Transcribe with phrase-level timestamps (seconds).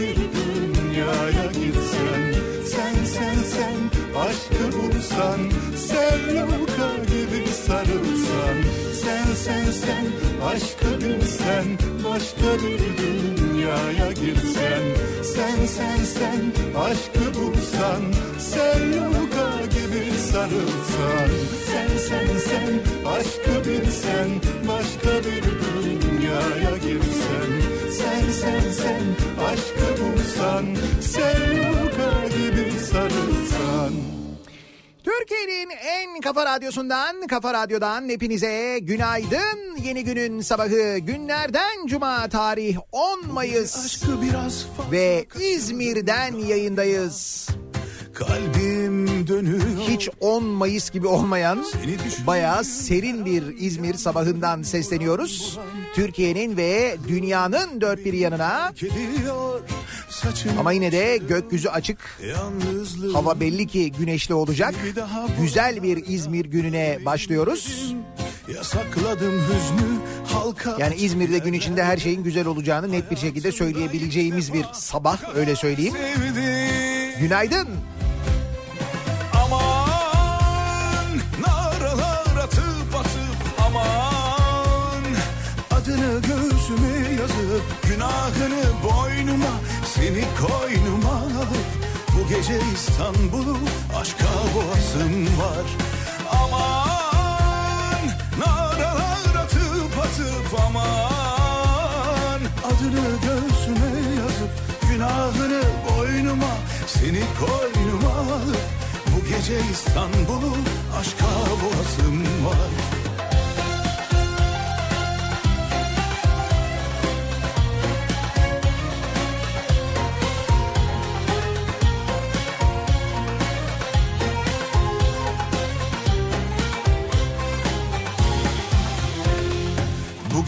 [0.00, 2.34] bir dünyaya gitsen
[2.66, 3.78] Sen sen sen
[4.20, 5.40] aşkı bulsan
[5.76, 8.56] Selluka gibi sarılsan
[9.02, 10.06] Sen sen sen
[10.46, 11.64] aşkı bilsen
[12.04, 14.82] başka bir dünyaya girsen
[15.22, 16.42] Sen sen sen
[16.80, 18.02] aşkı bulsan
[18.38, 21.30] Selluka gibi sarılsan
[21.66, 22.72] Sen sen sen
[23.06, 24.28] aşkı bilsen
[24.68, 29.02] başka bir dünyaya girsen Sen sen sen
[29.46, 30.66] aşkı bulsan
[31.00, 33.92] Selluka gibi sarılsan
[35.04, 39.76] Türkiye'nin en kafa radyosundan, kafa radyodan hepinize günaydın.
[39.84, 44.04] Yeni günün sabahı günlerden cuma tarih 10 Mayıs
[44.92, 47.48] ve İzmir'den yayındayız.
[48.18, 51.64] Kalbim dönüyor Hiç 10 Mayıs gibi olmayan
[52.26, 55.58] bayağı serin bir İzmir sabahından sesleniyoruz.
[55.94, 58.72] Türkiye'nin ve dünyanın dört bir yanına
[60.58, 61.98] ama yine de gökyüzü açık.
[62.28, 64.74] Yalnızlığım Hava belli ki güneşli olacak.
[65.40, 67.94] Güzel bir İzmir gününe başlıyoruz.
[68.54, 74.52] Yasakladım hüznü halka Yani İzmir'de gün içinde her şeyin güzel olacağını net bir şekilde söyleyebileceğimiz
[74.52, 75.94] bir sabah öyle söyleyeyim.
[75.94, 76.68] sevdim
[77.20, 77.68] Günaydın.
[87.58, 89.60] Yazıp günahını boynuma
[89.94, 91.68] Seni koynuma alıp
[92.14, 93.56] bu gece İstanbul'u
[94.00, 94.24] aşka
[94.54, 95.66] boğasım var.
[96.30, 98.06] Aman
[98.38, 102.40] naralar atıp atıp aman.
[102.66, 104.50] Adını göğsüme yazıp
[104.90, 106.54] günahını boynuma
[106.86, 108.58] Seni koynuma alıp
[109.06, 110.56] bu gece İstanbul'u
[111.00, 111.26] aşka
[111.62, 112.97] boğasım var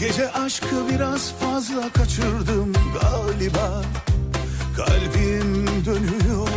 [0.01, 3.83] gece aşkı biraz fazla kaçırdım galiba.
[4.77, 6.49] Kalbim dönüyor.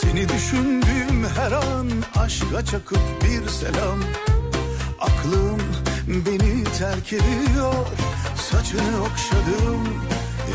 [0.00, 3.98] Seni düşündüğüm her an aşka çakıp bir selam.
[5.00, 5.60] Aklım
[6.08, 7.86] beni terk ediyor.
[8.50, 9.88] Saçını okşadım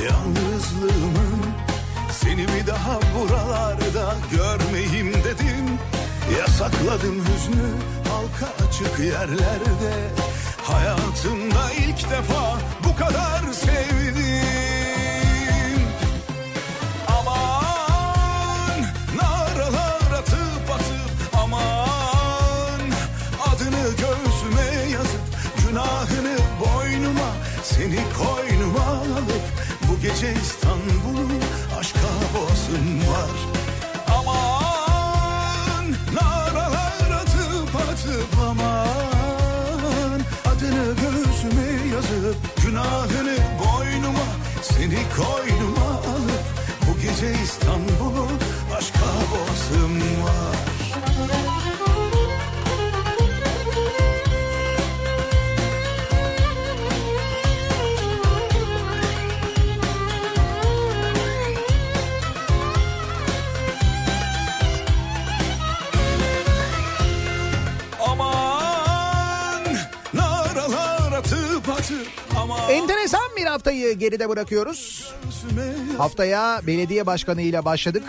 [0.05, 1.45] yalnızlığımın.
[2.11, 5.79] Seni bir daha buralarda görmeyeyim dedim.
[6.39, 7.69] Yasakladım hüznü
[8.09, 10.25] halka açık yerlerde
[10.65, 14.25] Hayatımda ilk defa bu kadar sevdim.
[17.07, 18.81] Aman
[19.15, 22.81] naralar atıp atıp aman.
[23.47, 25.21] Adını göğsüme yazıp
[25.67, 27.29] günahını boynuma
[27.63, 29.45] Seni koynuma alıp
[29.89, 30.64] bu gece istedim
[73.65, 75.13] haftayı geride bırakıyoruz.
[75.97, 78.03] Haftaya belediye başkanı ile başladık.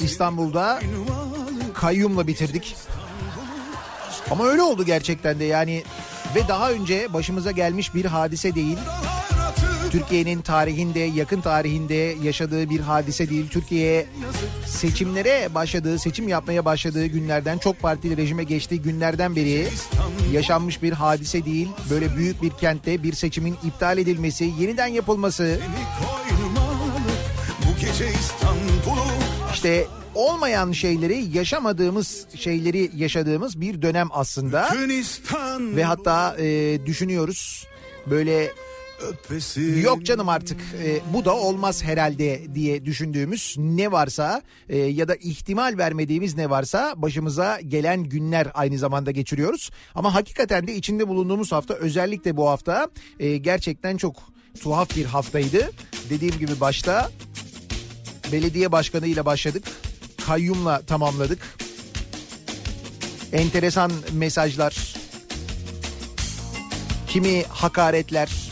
[0.00, 0.80] İstanbul'da
[1.74, 2.76] kayyumla bitirdik.
[4.30, 5.82] Ama öyle oldu gerçekten de yani
[6.34, 8.78] ve daha önce başımıza gelmiş bir hadise değil.
[9.90, 13.48] Türkiye'nin tarihinde, yakın tarihinde yaşadığı bir hadise değil.
[13.48, 14.06] Türkiye
[14.66, 19.68] seçimlere başladığı, seçim yapmaya başladığı günlerden, çok partili rejime geçtiği günlerden beri
[20.32, 21.68] yaşanmış bir hadise değil.
[21.90, 25.60] Böyle büyük bir kentte bir seçimin iptal edilmesi, yeniden yapılması,
[29.54, 34.68] işte olmayan şeyleri, yaşamadığımız şeyleri yaşadığımız bir dönem aslında.
[35.76, 37.66] Ve hatta e, düşünüyoruz
[38.06, 38.52] böyle
[39.00, 45.08] öpesi Yok canım artık e, bu da olmaz herhalde diye düşündüğümüz ne varsa e, ya
[45.08, 49.70] da ihtimal vermediğimiz ne varsa başımıza gelen günler aynı zamanda geçiriyoruz.
[49.94, 52.88] Ama hakikaten de içinde bulunduğumuz hafta özellikle bu hafta
[53.20, 54.16] e, gerçekten çok
[54.60, 55.70] tuhaf bir haftaydı.
[56.10, 57.10] Dediğim gibi başta
[58.32, 59.64] belediye başkanı ile başladık.
[60.26, 61.38] Kayyumla tamamladık.
[63.32, 64.94] Enteresan mesajlar.
[67.08, 68.47] Kimi hakaretler,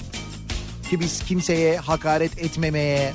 [0.91, 3.13] ki biz kimseye hakaret etmemeye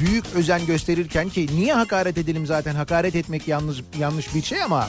[0.00, 4.88] büyük özen gösterirken ki niye hakaret edelim zaten hakaret etmek yanlış yanlış bir şey ama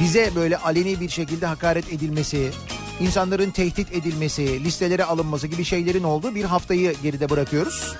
[0.00, 2.50] bize böyle aleni bir şekilde hakaret edilmesi,
[3.00, 7.96] insanların tehdit edilmesi, listelere alınması gibi şeylerin olduğu bir haftayı geride bırakıyoruz.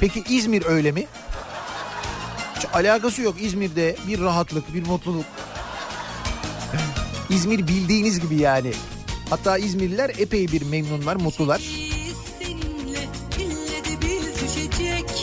[0.00, 1.06] Peki İzmir öyle mi?
[2.56, 5.24] Hiç alakası yok İzmir'de bir rahatlık, bir mutluluk.
[7.30, 8.72] İzmir bildiğiniz gibi yani.
[9.30, 11.62] Hatta İzmirliler epey bir memnunlar, mutlular.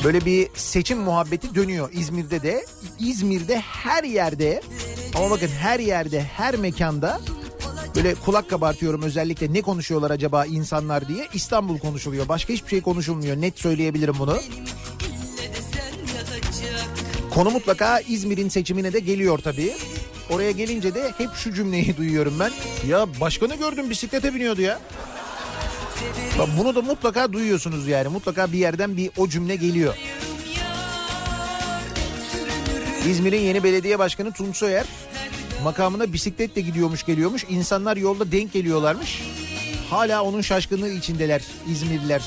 [0.03, 2.65] Böyle bir seçim muhabbeti dönüyor İzmir'de de.
[2.99, 4.61] İzmir'de her yerde
[5.15, 7.21] ama bakın her yerde, her mekanda
[7.95, 11.27] böyle kulak kabartıyorum özellikle ne konuşuyorlar acaba insanlar diye.
[11.33, 12.27] İstanbul konuşuluyor.
[12.27, 13.41] Başka hiçbir şey konuşulmuyor.
[13.41, 14.37] Net söyleyebilirim bunu.
[17.33, 19.73] Konu mutlaka İzmir'in seçimine de geliyor tabii.
[20.29, 22.51] Oraya gelince de hep şu cümleyi duyuyorum ben.
[22.87, 24.79] Ya başkanı gördüm bisiklete biniyordu ya.
[26.39, 28.07] Bak Bunu da mutlaka duyuyorsunuz yani.
[28.07, 29.95] Mutlaka bir yerden bir o cümle geliyor.
[33.07, 34.85] İzmir'in yeni belediye başkanı Tunç Soyer
[35.63, 37.45] makamına bisikletle gidiyormuş geliyormuş.
[37.49, 39.21] İnsanlar yolda denk geliyorlarmış.
[39.89, 41.41] Hala onun şaşkınlığı içindeler
[41.71, 42.21] İzmirliler.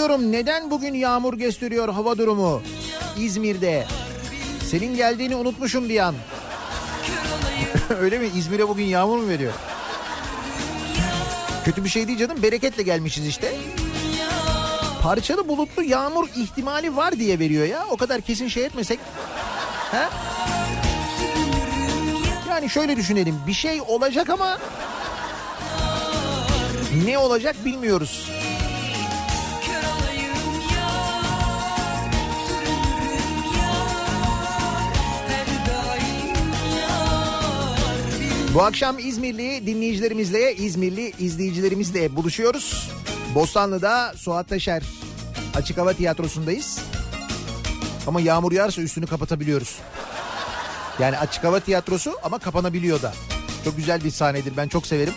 [0.00, 2.62] Diyorum neden bugün yağmur gösteriyor hava durumu
[3.18, 3.86] İzmir'de.
[4.70, 6.14] Senin geldiğini unutmuşum bir an.
[8.00, 8.30] Öyle mi?
[8.36, 9.52] İzmir'e bugün yağmur mu veriyor?
[11.64, 12.42] Kötü bir şey değil canım.
[12.42, 13.54] Bereketle gelmişiz işte.
[15.02, 17.86] Parçalı bulutlu yağmur ihtimali var diye veriyor ya.
[17.90, 19.00] O kadar kesin şey etmesek.
[19.90, 20.08] He?
[22.50, 23.36] Yani şöyle düşünelim.
[23.46, 24.58] Bir şey olacak ama
[27.06, 28.30] ne olacak bilmiyoruz.
[38.54, 42.90] Bu akşam İzmirli dinleyicilerimizle, İzmirli izleyicilerimizle buluşuyoruz.
[43.34, 44.82] Bostanlı'da Suat Taşer
[45.54, 46.80] Açık Hava Tiyatrosu'ndayız.
[48.06, 49.78] Ama yağmur yağarsa üstünü kapatabiliyoruz.
[50.98, 53.12] Yani açık hava tiyatrosu ama kapanabiliyor da.
[53.64, 55.14] Çok güzel bir sahnedir ben çok severim.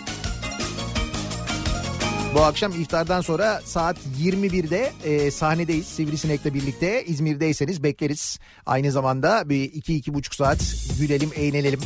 [2.36, 7.06] Bu akşam iftardan sonra saat 21'de e, sahnedeyiz Sivrisinek'le birlikte.
[7.06, 8.40] İzmir'deyseniz bekleriz.
[8.66, 11.80] Aynı zamanda bir iki iki buçuk saat gülelim eğlenelim.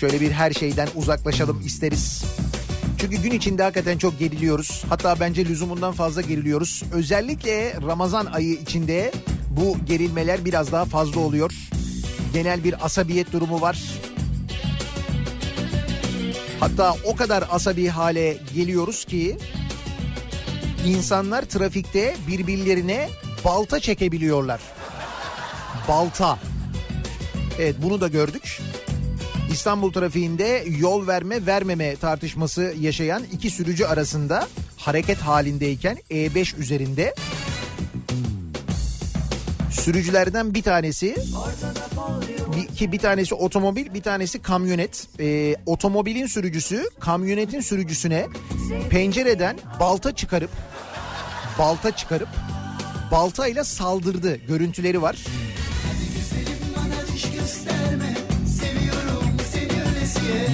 [0.00, 2.24] Şöyle bir her şeyden uzaklaşalım isteriz.
[2.98, 4.84] Çünkü gün içinde hakikaten çok geriliyoruz.
[4.88, 6.82] Hatta bence lüzumundan fazla geriliyoruz.
[6.92, 9.12] Özellikle Ramazan ayı içinde
[9.50, 11.52] bu gerilmeler biraz daha fazla oluyor.
[12.32, 13.82] Genel bir asabiyet durumu var.
[16.60, 19.38] Hatta o kadar asabi hale geliyoruz ki
[20.86, 23.08] insanlar trafikte birbirlerine
[23.44, 24.60] balta çekebiliyorlar.
[25.88, 26.38] Balta.
[27.58, 28.60] Evet bunu da gördük.
[29.52, 37.14] İstanbul trafiğinde yol verme vermeme tartışması yaşayan iki sürücü arasında hareket halindeyken E5 üzerinde
[39.70, 41.16] sürücülerden bir tanesi
[42.76, 48.26] ki bir tanesi otomobil bir tanesi kamyonet Ee, otomobilin sürücüsü kamyonetin sürücüsüne
[48.90, 50.50] pencereden balta çıkarıp
[51.58, 52.28] balta çıkarıp
[53.10, 55.16] baltayla saldırdı görüntüleri var.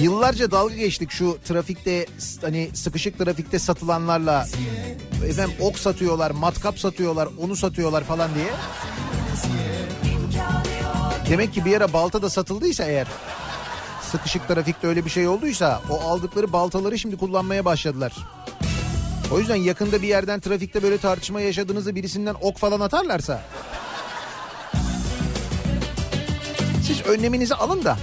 [0.01, 2.05] Yıllarca dalga geçtik şu trafikte
[2.41, 4.47] hani sıkışık trafikte satılanlarla.
[5.27, 8.49] Efendim ok satıyorlar, matkap satıyorlar, onu satıyorlar falan diye.
[11.29, 13.07] Demek ki bir yere balta da satıldıysa eğer
[14.11, 18.13] sıkışık trafikte öyle bir şey olduysa o aldıkları baltaları şimdi kullanmaya başladılar.
[19.31, 23.41] O yüzden yakında bir yerden trafikte böyle tartışma yaşadığınızda birisinden ok falan atarlarsa
[26.87, 27.97] siz önleminizi alın da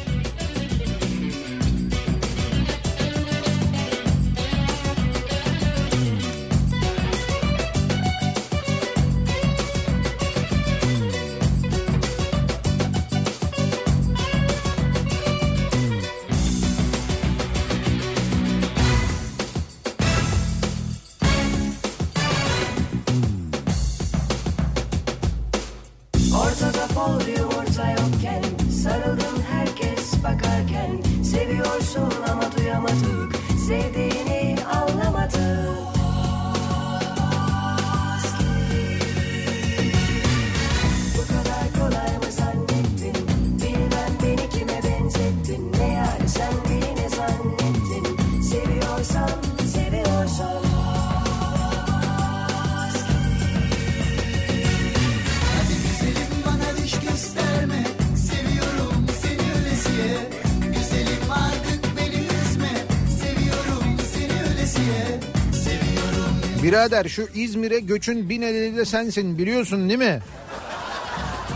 [66.70, 70.20] Birader şu İzmir'e göçün bir nedeni de sensin biliyorsun değil mi?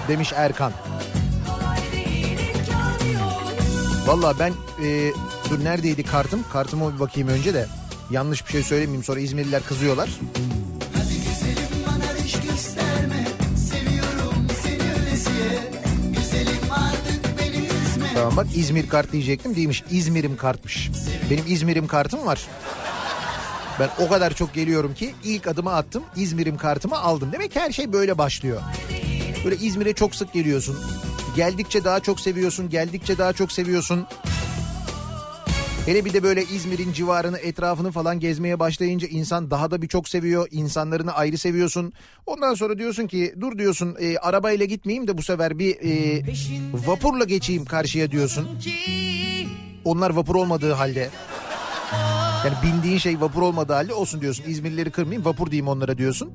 [0.08, 0.72] Demiş Erkan.
[4.06, 4.52] Valla ben
[4.84, 5.10] e,
[5.50, 6.44] dur neredeydi kartım?
[6.52, 7.66] Kartıma bir bakayım önce de.
[8.10, 10.10] Yanlış bir şey söylemeyeyim sonra İzmirliler kızıyorlar.
[12.48, 13.24] Gösterme
[18.14, 19.84] Tamam bak İzmir kart diyecektim değilmiş.
[19.90, 20.90] İzmir'im kartmış.
[21.30, 22.48] Benim İzmir'im kartım var.
[23.80, 27.32] Ben o kadar çok geliyorum ki ilk adımı attım İzmir'im kartımı aldım.
[27.32, 28.60] Demek ki her şey böyle başlıyor.
[29.44, 30.76] Böyle İzmir'e çok sık geliyorsun.
[31.36, 34.06] Geldikçe daha çok seviyorsun, geldikçe daha çok seviyorsun.
[35.86, 40.08] Hele bir de böyle İzmir'in civarını, etrafını falan gezmeye başlayınca insan daha da bir çok
[40.08, 40.48] seviyor.
[40.50, 41.92] İnsanlarını ayrı seviyorsun.
[42.26, 46.22] Ondan sonra diyorsun ki dur diyorsun e, arabayla gitmeyeyim de bu sefer bir e,
[46.72, 48.48] vapurla geçeyim karşıya diyorsun.
[49.84, 51.10] Onlar vapur olmadığı halde.
[52.44, 54.44] Yani bindiğin şey vapur olmadığı halde olsun diyorsun.
[54.46, 56.32] İzmirlileri kırmayayım vapur diyeyim onlara diyorsun.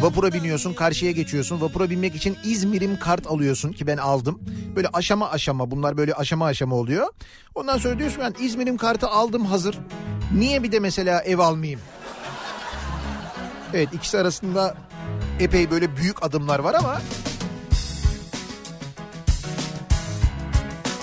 [0.00, 1.60] Vapura biniyorsun karşıya geçiyorsun.
[1.60, 4.40] Vapura binmek için İzmir'im kart alıyorsun ki ben aldım.
[4.76, 7.06] Böyle aşama aşama bunlar böyle aşama aşama oluyor.
[7.54, 9.78] Ondan sonra diyorsun ben İzmir'im kartı aldım hazır.
[10.34, 11.80] Niye bir de mesela ev almayayım?
[13.74, 14.74] Evet ikisi arasında
[15.40, 17.00] epey böyle büyük adımlar var ama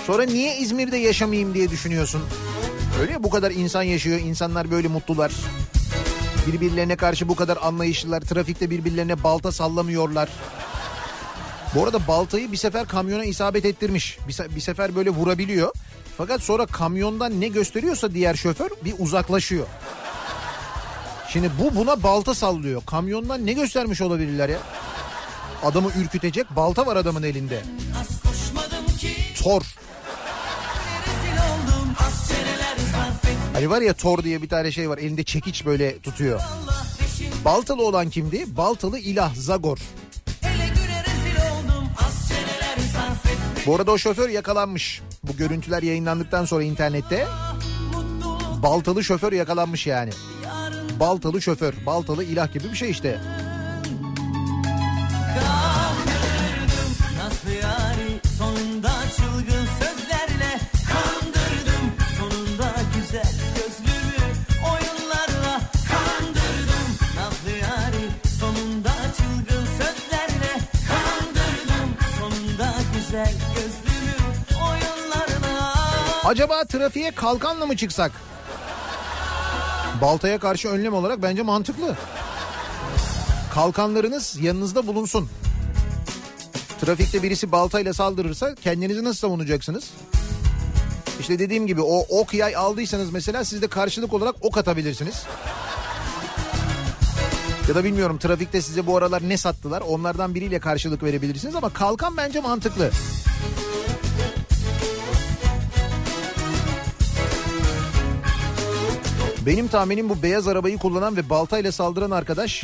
[0.08, 2.22] sonra niye İzmir'de yaşamayayım diye düşünüyorsun.
[3.00, 5.32] Öyle ya bu kadar insan yaşıyor, insanlar böyle mutlular.
[6.48, 10.30] Birbirlerine karşı bu kadar anlayışlılar, trafikte birbirlerine balta sallamıyorlar.
[11.76, 14.18] Bu arada baltayı bir sefer kamyona isabet ettirmiş.
[14.28, 15.74] Bir, se- bir sefer böyle vurabiliyor.
[16.18, 19.68] Fakat sonra kamyondan ne gösteriyorsa diğer şoför bir uzaklaşıyor.
[21.30, 22.82] Şimdi bu buna balta sallıyor.
[22.86, 24.58] Kamyondan ne göstermiş olabilirler ya?
[25.64, 27.62] Adamı ürkütecek balta var adamın elinde.
[29.44, 29.62] Tor.
[33.62, 34.98] Hani var ya Tor diye bir tane şey var.
[34.98, 36.42] Elinde çekiç böyle tutuyor.
[37.46, 38.58] Baltalı olan kimdi?
[38.58, 39.78] Baltalı ilah Zagor.
[43.66, 45.02] Bu arada o şoför yakalanmış.
[45.24, 47.28] Bu görüntüler yayınlandıktan sonra internette
[48.64, 50.12] baltalı şoför yakalanmış yani.
[51.00, 53.22] Baltalı şoför, baltalı ilah gibi bir şey işte.
[76.32, 78.12] Acaba trafiğe kalkanla mı çıksak?
[80.02, 81.96] Baltaya karşı önlem olarak bence mantıklı.
[83.54, 85.30] Kalkanlarınız yanınızda bulunsun.
[86.82, 89.92] Trafikte birisi baltayla saldırırsa kendinizi nasıl savunacaksınız?
[91.20, 95.24] İşte dediğim gibi o ok yay aldıysanız mesela siz de karşılık olarak ok atabilirsiniz.
[97.70, 102.18] Ya da bilmiyorum trafikte size bu aralar ne sattılar onlardan biriyle karşılık verebilirsiniz ama kalkan
[102.18, 102.92] bence mantıklı.
[109.46, 112.64] Benim tahminim bu beyaz arabayı kullanan ve baltayla saldıran arkadaş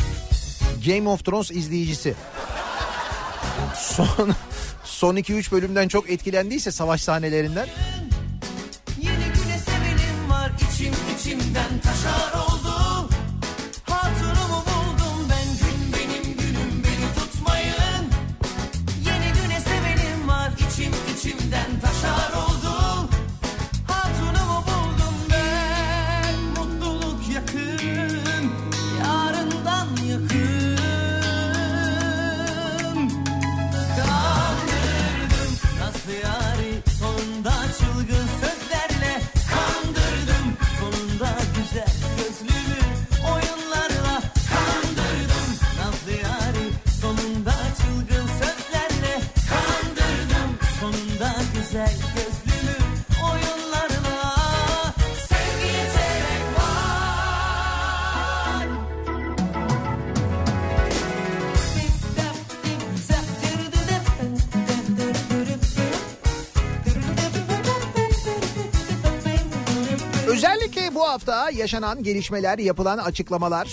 [0.85, 2.15] Game of Thrones izleyicisi.
[3.75, 4.31] Son
[4.83, 7.67] son 2-3 bölümden çok etkilendiyse savaş sahnelerinden
[71.51, 73.67] yaşanan gelişmeler, yapılan açıklamalar.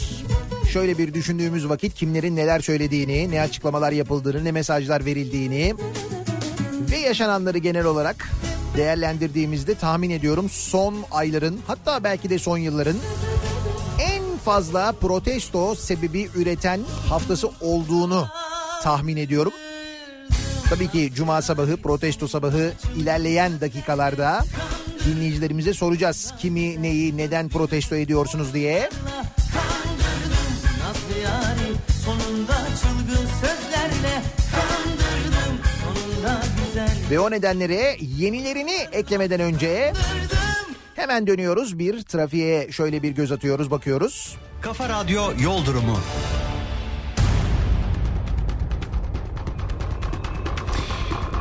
[0.72, 5.74] Şöyle bir düşündüğümüz vakit kimlerin neler söylediğini, ne açıklamalar yapıldığını, ne mesajlar verildiğini
[6.90, 8.28] ve yaşananları genel olarak
[8.76, 12.96] değerlendirdiğimizde tahmin ediyorum son ayların hatta belki de son yılların
[14.00, 18.26] en fazla protesto sebebi üreten haftası olduğunu
[18.82, 19.52] tahmin ediyorum.
[20.70, 24.44] Tabii ki cuma sabahı protesto sabahı ilerleyen dakikalarda
[25.06, 26.34] dinleyicilerimize soracağız.
[26.38, 28.88] Kimi neyi neden protesto ediyorsunuz diye.
[37.10, 39.92] Ve o nedenlere yenilerini eklemeden önce
[40.94, 41.78] hemen dönüyoruz.
[41.78, 44.36] Bir trafiğe şöyle bir göz atıyoruz bakıyoruz.
[44.60, 45.98] Kafa Radyo Yol Durumu.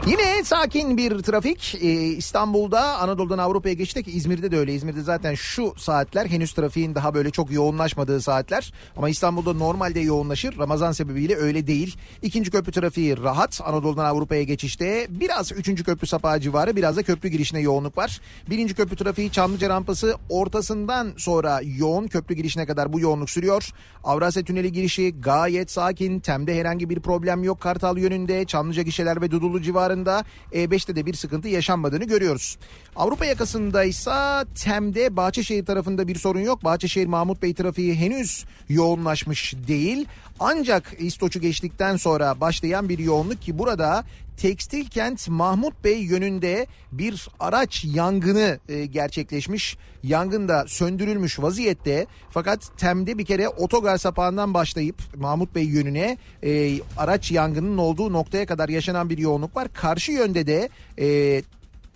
[0.08, 1.76] Yine sakin bir trafik.
[1.82, 4.08] Ee, İstanbul'da Anadolu'dan Avrupa'ya geçtik.
[4.08, 4.74] İzmir'de de öyle.
[4.74, 8.74] İzmir'de zaten şu saatler henüz trafiğin daha böyle çok yoğunlaşmadığı saatler.
[8.98, 10.58] Ama İstanbul'da normalde yoğunlaşır.
[10.58, 11.98] Ramazan sebebiyle öyle değil.
[12.22, 13.62] İkinci köprü trafiği rahat.
[13.66, 18.22] Anadolu'dan Avrupa'ya geçişte biraz üçüncü köprü sapağı civarı biraz da köprü girişine yoğunluk var.
[18.50, 23.70] Birinci köprü trafiği Çamlıca rampası ortasından sonra yoğun köprü girişine kadar bu yoğunluk sürüyor.
[24.04, 26.20] Avrasya Tüneli girişi gayet sakin.
[26.20, 27.62] Tem'de herhangi bir problem yok.
[27.62, 29.62] Kartal yönünde Çamlıca gişeler ve Dudullu
[29.94, 32.58] civarında E5'te de bir sıkıntı yaşanmadığını görüyoruz.
[32.96, 36.64] Avrupa yakasındaysa Tem'de Bahçeşehir tarafında bir sorun yok.
[36.64, 40.06] Bahçeşehir Mahmut Bey trafiği henüz yoğunlaşmış değil.
[40.40, 44.04] Ancak İstoç'u geçtikten sonra başlayan bir yoğunluk ki burada
[44.38, 49.78] Tekstil Kent Mahmut Bey yönünde bir araç yangını e, gerçekleşmiş.
[50.04, 52.08] Yangın da söndürülmüş vaziyette.
[52.30, 58.46] Fakat Tem'de bir kere otogar sapağından başlayıp Mahmut Bey yönüne e, araç yangının olduğu noktaya
[58.46, 59.74] kadar yaşanan bir yoğunluk var.
[59.74, 60.70] Karşı yönde de
[61.00, 61.42] e,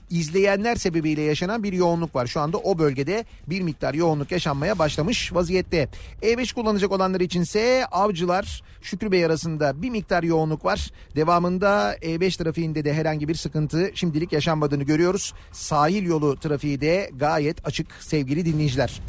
[0.10, 2.28] izleyenler sebebiyle yaşanan bir yoğunluk var.
[2.28, 5.89] Şu anda o bölgede bir miktar yoğunluk yaşanmaya başlamış vaziyette.
[6.22, 10.91] E5 kullanacak olanlar içinse Avcılar Şükrü Bey arasında bir miktar yoğunluk var.
[11.15, 15.34] Devamında E5 trafiğinde de herhangi bir sıkıntı şimdilik yaşanmadığını görüyoruz.
[15.52, 19.02] Sahil yolu trafiği de gayet açık sevgili dinleyiciler.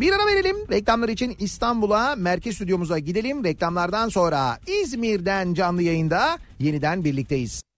[0.00, 0.56] Bir ara verelim.
[0.70, 3.44] Reklamlar için İstanbul'a merkez stüdyomuza gidelim.
[3.44, 7.73] Reklamlardan sonra İzmir'den canlı yayında yeniden birlikteyiz.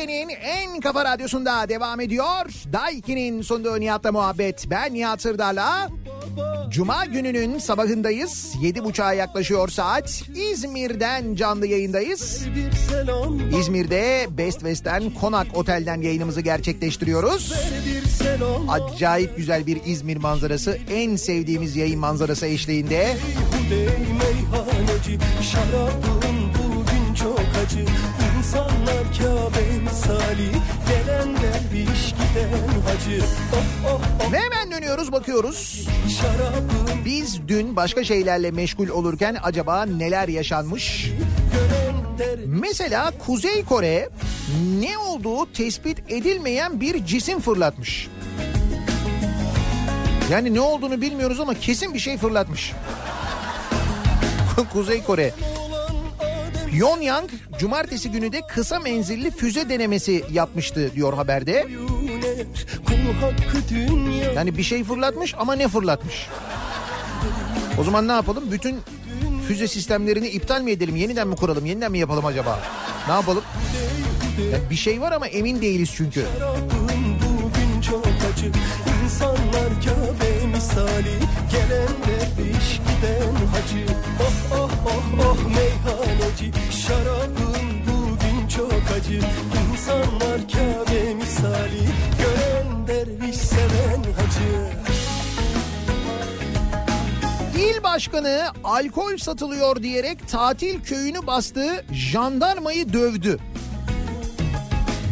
[0.00, 2.46] Türkiye'nin en kafa radyosunda devam ediyor.
[2.72, 4.66] Daiki'nin sunduğu Nihat'la muhabbet.
[4.70, 5.88] Ben Nihat Sırdar'la.
[6.70, 8.54] Cuma gününün sabahındayız.
[8.60, 10.22] Yedi buçuğa yaklaşıyor saat.
[10.34, 12.46] İzmir'den canlı yayındayız.
[13.60, 17.52] İzmir'de Best West'ten Konak Otel'den yayınımızı gerçekleştiriyoruz.
[18.68, 20.78] Acayip güzel bir İzmir manzarası.
[20.90, 23.16] En sevdiğimiz yayın manzarası eşliğinde.
[23.52, 26.59] Hudey meyhaneci Şarabım
[27.22, 27.84] çok acı
[28.38, 30.50] İnsanlar Kabe misali
[30.88, 35.88] Gelen derviş giden hacı Oh oh oh hemen dönüyoruz bakıyoruz.
[37.04, 41.10] Biz dün başka şeylerle meşgul olurken acaba neler yaşanmış?
[42.46, 44.08] Mesela Kuzey Kore
[44.80, 48.08] ne olduğu tespit edilmeyen bir cisim fırlatmış.
[50.30, 52.72] Yani ne olduğunu bilmiyoruz ama kesin bir şey fırlatmış.
[54.72, 55.34] Kuzey Kore.
[56.70, 61.66] Pyongyang cumartesi günü de kısa menzilli füze denemesi yapmıştı diyor haberde.
[64.36, 66.26] Yani bir şey fırlatmış ama ne fırlatmış?
[67.80, 68.44] O zaman ne yapalım?
[68.52, 68.76] Bütün
[69.48, 70.96] füze sistemlerini iptal mi edelim?
[70.96, 71.66] Yeniden mi kuralım?
[71.66, 72.58] Yeniden mi yapalım acaba?
[73.08, 73.44] Ne yapalım?
[74.52, 76.24] Yani bir şey var ama emin değiliz çünkü.
[79.04, 81.18] İnsanlar Kabe misali
[81.52, 83.86] Gelen derviş giden hacı
[84.20, 85.36] Oh oh oh oh
[89.10, 89.20] acı
[89.72, 91.82] İnsanlar Kabe misali
[92.18, 94.70] Gören derviş seven hacı
[97.58, 103.38] İl başkanı alkol satılıyor diyerek tatil köyünü bastı, jandarmayı dövdü.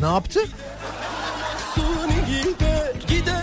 [0.00, 0.40] Ne yaptı?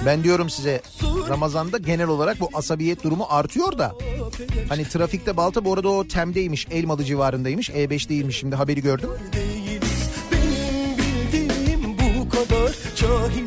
[0.06, 0.82] Ben diyorum size
[1.30, 3.96] Ramazan'da genel olarak bu asabiyet durumu artıyor da.
[4.70, 7.70] Hani trafikte balta bu arada o Tem'deymiş, Elmalı civarındaymış.
[7.70, 9.10] E5 değilmiş şimdi haberi gördüm.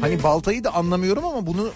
[0.01, 1.71] Hani baltayı da anlamıyorum ama bunu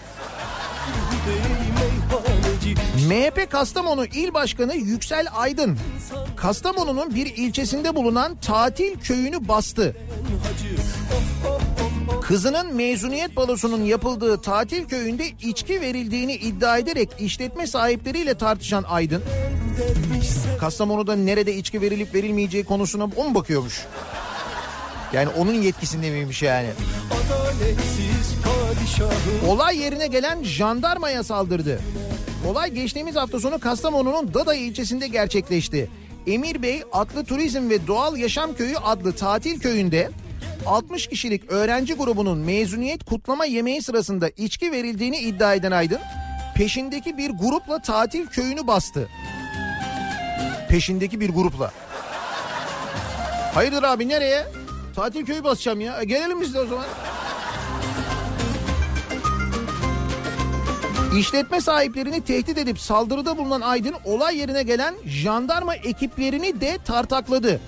[3.09, 5.77] MHP Kastamonu İl Başkanı Yüksel Aydın
[6.35, 9.95] Kastamonu'nun bir ilçesinde bulunan tatil köyünü bastı.
[12.21, 19.23] Kızının mezuniyet balosunun yapıldığı tatil köyünde içki verildiğini iddia ederek işletme sahipleriyle tartışan Aydın
[20.59, 23.85] Kastamonu'da nerede içki verilip verilmeyeceği konusuna o mu bakıyormuş?
[25.13, 26.67] Yani onun yetkisinde miymiş yani?
[29.47, 31.79] Olay yerine gelen jandarmaya saldırdı.
[32.49, 35.89] Olay geçtiğimiz hafta sonu Kastamonu'nun Dada ilçesinde gerçekleşti.
[36.27, 40.09] Emir Bey Atlı Turizm ve Doğal Yaşam Köyü adlı tatil köyünde
[40.65, 45.99] 60 kişilik öğrenci grubunun mezuniyet kutlama yemeği sırasında içki verildiğini iddia eden Aydın
[46.55, 49.09] peşindeki bir grupla tatil köyünü bastı.
[50.69, 51.71] Peşindeki bir grupla.
[53.53, 54.62] Hayırdır abi nereye?
[54.95, 56.01] Tatil köyü basacağım ya.
[56.01, 56.85] E, gelelim biz de o zaman.
[61.17, 67.59] İşletme sahiplerini tehdit edip saldırıda bulunan Aydın olay yerine gelen jandarma ekiplerini de tartakladı.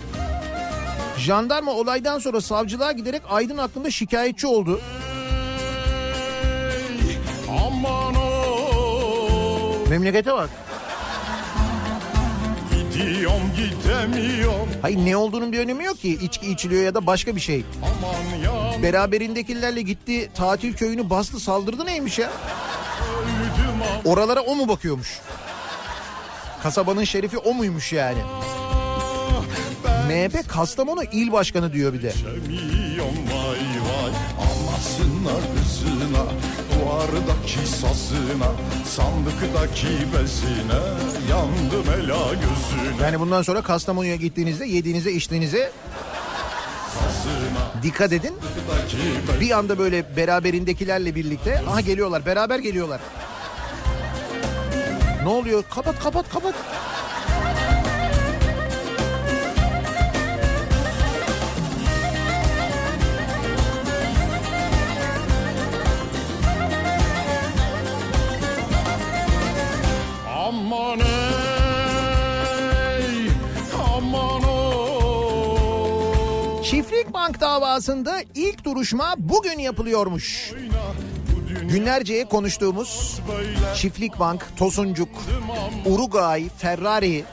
[1.18, 4.82] Jandarma olaydan sonra savcılığa giderek Aydın hakkında şikayetçi oldu.
[7.50, 7.72] O
[9.90, 10.50] Memlekete bak.
[12.98, 16.18] Gidiyorum gidemiyorum Hayır ne olduğunun bir önemi yok ki.
[16.22, 17.66] İçki içiliyor ya da başka bir şey.
[18.84, 22.32] Beraberindekilerle gitti tatil köyünü bastı saldırdı neymiş ya?
[24.06, 25.20] Oralara o mu bakıyormuş?
[26.64, 28.20] Kasabanın şerifi o muymuş yani?
[30.08, 32.14] MHP Kastamonu il başkanı diyor bir de.
[33.32, 34.12] Vay vay
[34.48, 36.26] Anlasınlar kızına
[36.96, 38.52] Duvardaki sazına
[38.86, 40.80] Sandıktaki bezine
[41.30, 45.72] Yandım ela gözüne Yani bundan sonra Kastamonu'ya gittiğinizde yediğinize içtiğinize
[47.84, 48.36] dikkat edin.
[49.42, 53.02] Bir anda böyle beraberindekilerle birlikte aha geliyorlar beraber geliyorlar.
[55.24, 55.64] Ne oluyor?
[55.70, 56.56] Kapat kapat kapat.
[77.16, 80.54] Çiftlik Bank davasında ilk duruşma bugün yapılıyormuş.
[81.70, 83.20] Günlerce konuştuğumuz
[83.76, 85.10] Çiftlik Bank, Tosuncuk,
[85.86, 87.24] Uruguay, Ferrari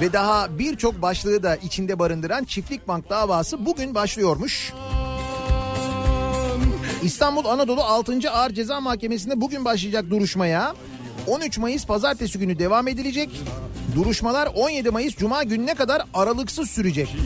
[0.00, 4.72] ve daha birçok başlığı da içinde barındıran Çiftlik Bank davası bugün başlıyormuş.
[7.02, 8.30] İstanbul Anadolu 6.
[8.30, 10.74] Ağır Ceza Mahkemesi'nde bugün başlayacak duruşmaya
[11.30, 13.40] 13 Mayıs pazartesi günü devam edilecek.
[13.94, 17.16] Duruşmalar 17 Mayıs Cuma gününe kadar aralıksız sürecek.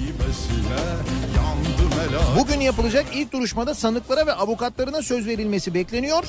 [2.38, 6.25] Bugün yapılacak ilk duruşmada sanıklara ve avukatlarına söz verilmesi bekleniyor.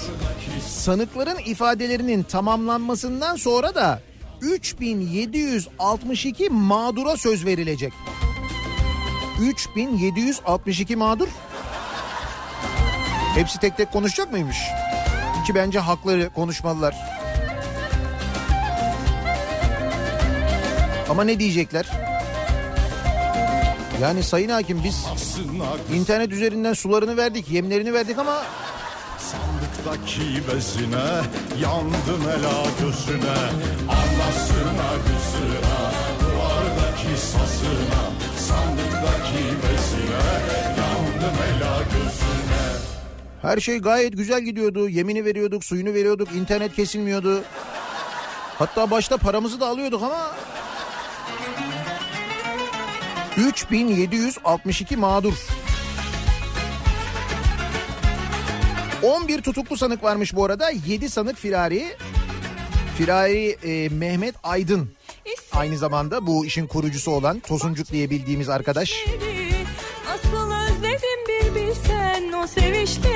[0.67, 4.01] Sanıkların ifadelerinin tamamlanmasından sonra da
[4.41, 7.93] 3762 mağdura söz verilecek.
[9.41, 11.27] 3762 mağdur.
[13.35, 14.57] Hepsi tek tek konuşacak mıymış?
[15.47, 17.24] Ki bence hakları konuşmalılar.
[21.09, 21.85] Ama ne diyecekler?
[24.01, 25.05] Yani Sayın Hakim biz
[25.93, 28.43] İnternet üzerinden sularını verdik, yemlerini verdik ama
[29.19, 31.05] sandıktaki bezine
[31.61, 33.37] Yandım ela gözüne
[33.89, 35.91] Anlasına kızına
[36.21, 38.03] Duvardaki sazına
[38.39, 40.25] Sandıktaki bezine
[40.77, 42.35] Yandım ela gözüne
[43.41, 44.89] her şey gayet güzel gidiyordu.
[44.89, 47.43] Yemini veriyorduk, suyunu veriyorduk, internet kesilmiyordu.
[48.59, 50.31] Hatta başta paramızı da alıyorduk ama
[53.37, 55.33] 3762 mağdur.
[59.03, 60.69] 11 tutuklu sanık varmış bu arada.
[60.87, 61.85] 7 sanık firari.
[62.97, 64.91] Firari e, Mehmet Aydın.
[65.51, 68.93] Aynı zamanda bu işin kurucusu olan Tosuncuk diye bildiğimiz arkadaş.
[70.07, 73.14] Nasıl özledim bir bilsen o sevişleri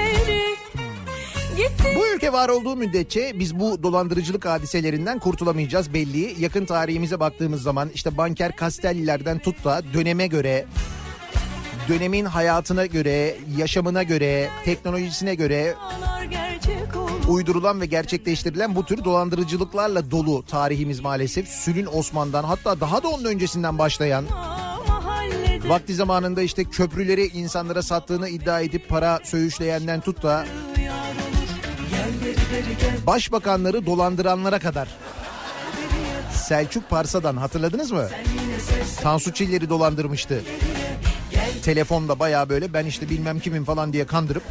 [1.95, 6.35] Bu ülke var olduğu müddetçe biz bu dolandırıcılık hadiselerinden kurtulamayacağız belli.
[6.39, 10.65] Yakın tarihimize baktığımız zaman işte banker Castelli'lerden tut da döneme göre
[11.89, 15.75] dönemin hayatına göre, yaşamına göre, teknolojisine göre
[17.27, 21.47] uydurulan ve gerçekleştirilen bu tür dolandırıcılıklarla dolu tarihimiz maalesef.
[21.47, 24.25] Sülün Osman'dan hatta daha da onun öncesinden başlayan
[25.67, 30.45] vakti zamanında işte köprüleri insanlara sattığını iddia edip para söğüşleyenden tut da
[33.07, 34.87] başbakanları dolandıranlara kadar.
[36.33, 38.07] Selçuk Parsa'dan hatırladınız mı?
[39.01, 40.41] Tansu Çiller'i dolandırmıştı.
[41.63, 44.43] Telefonda baya böyle ben işte bilmem kimim falan diye kandırıp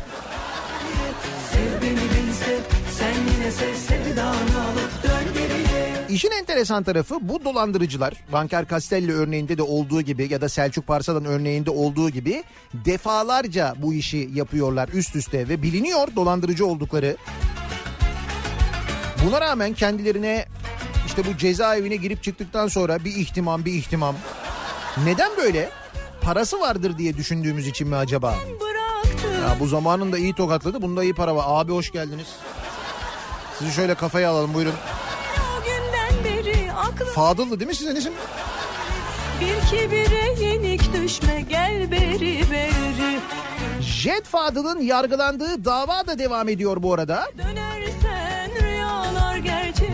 [6.08, 11.24] İşin enteresan tarafı bu dolandırıcılar Banker Castelli örneğinde de olduğu gibi ya da Selçuk Parsa'dan
[11.24, 17.16] örneğinde olduğu gibi defalarca bu işi yapıyorlar üst üste ve biliniyor dolandırıcı oldukları.
[19.26, 20.46] Buna rağmen kendilerine
[21.06, 24.16] işte bu cezaevine girip çıktıktan sonra bir ihtimam bir ihtimam.
[25.04, 25.70] Neden böyle?
[26.20, 28.34] Parası vardır diye düşündüğümüz için mi acaba?
[29.42, 30.82] Ya bu zamanında iyi tokatladı.
[30.82, 31.44] Bunda iyi para var.
[31.46, 32.26] Abi hoş geldiniz.
[33.58, 34.74] Sizi şöyle kafaya alalım buyurun.
[37.14, 38.12] Fadıl'dı değil mi sizin isim?
[39.40, 43.18] Bir kibire yenik düşme gel beri beri
[43.80, 47.26] Jet Fadıl'ın yargılandığı dava da devam ediyor bu arada.
[47.36, 48.07] Gerçek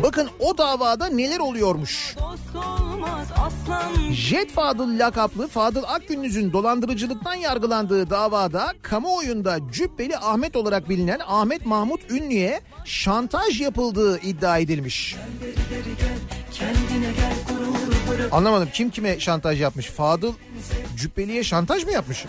[0.04, 2.16] Bakın o davada neler oluyormuş.
[4.12, 12.10] Jet Fadıl lakaplı Fadıl Akgündüz'ün dolandırıcılıktan yargılandığı davada kamuoyunda Cübbeli Ahmet olarak bilinen Ahmet Mahmut
[12.10, 15.16] Ünlü'ye şantaj yapıldığı iddia edilmiş.
[18.32, 19.86] Anlamadım kim kime şantaj yapmış?
[19.86, 20.32] Fadıl
[20.96, 22.24] Cübbeli'ye şantaj mı yapmış?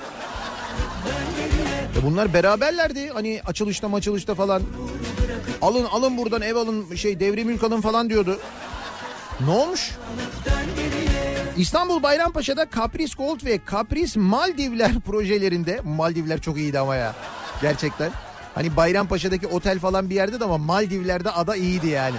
[1.99, 4.61] E bunlar beraberlerdi hani açılışta maçılışta falan.
[5.61, 8.39] Alın alın buradan ev alın şey devri mülk alın falan diyordu.
[9.45, 9.91] Ne olmuş?
[11.57, 17.15] İstanbul Bayrampaşa'da Kapris Gold ve Kapris Maldivler projelerinde Maldivler çok iyiydi ama ya
[17.61, 18.11] gerçekten.
[18.55, 22.15] Hani Bayrampaşa'daki otel falan bir yerde de ama Maldivler'de ada iyiydi yani.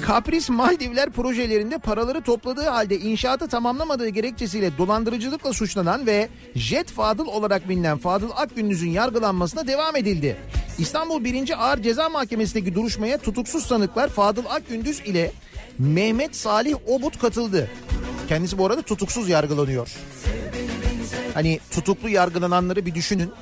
[0.00, 7.68] Kapris Maldivler projelerinde paraları topladığı halde inşaatı tamamlamadığı gerekçesiyle dolandırıcılıkla suçlanan ve Jet Fadıl olarak
[7.68, 10.36] bilinen Fadıl Akgündüz'ün yargılanmasına devam edildi.
[10.78, 11.64] İstanbul 1.
[11.66, 15.32] Ağır Ceza Mahkemesi'ndeki duruşmaya tutuksuz sanıklar Fadıl Akgündüz ile
[15.78, 17.70] Mehmet Salih Obut katıldı.
[18.28, 19.88] Kendisi bu arada tutuksuz yargılanıyor.
[21.34, 23.32] Hani tutuklu yargılananları bir düşünün.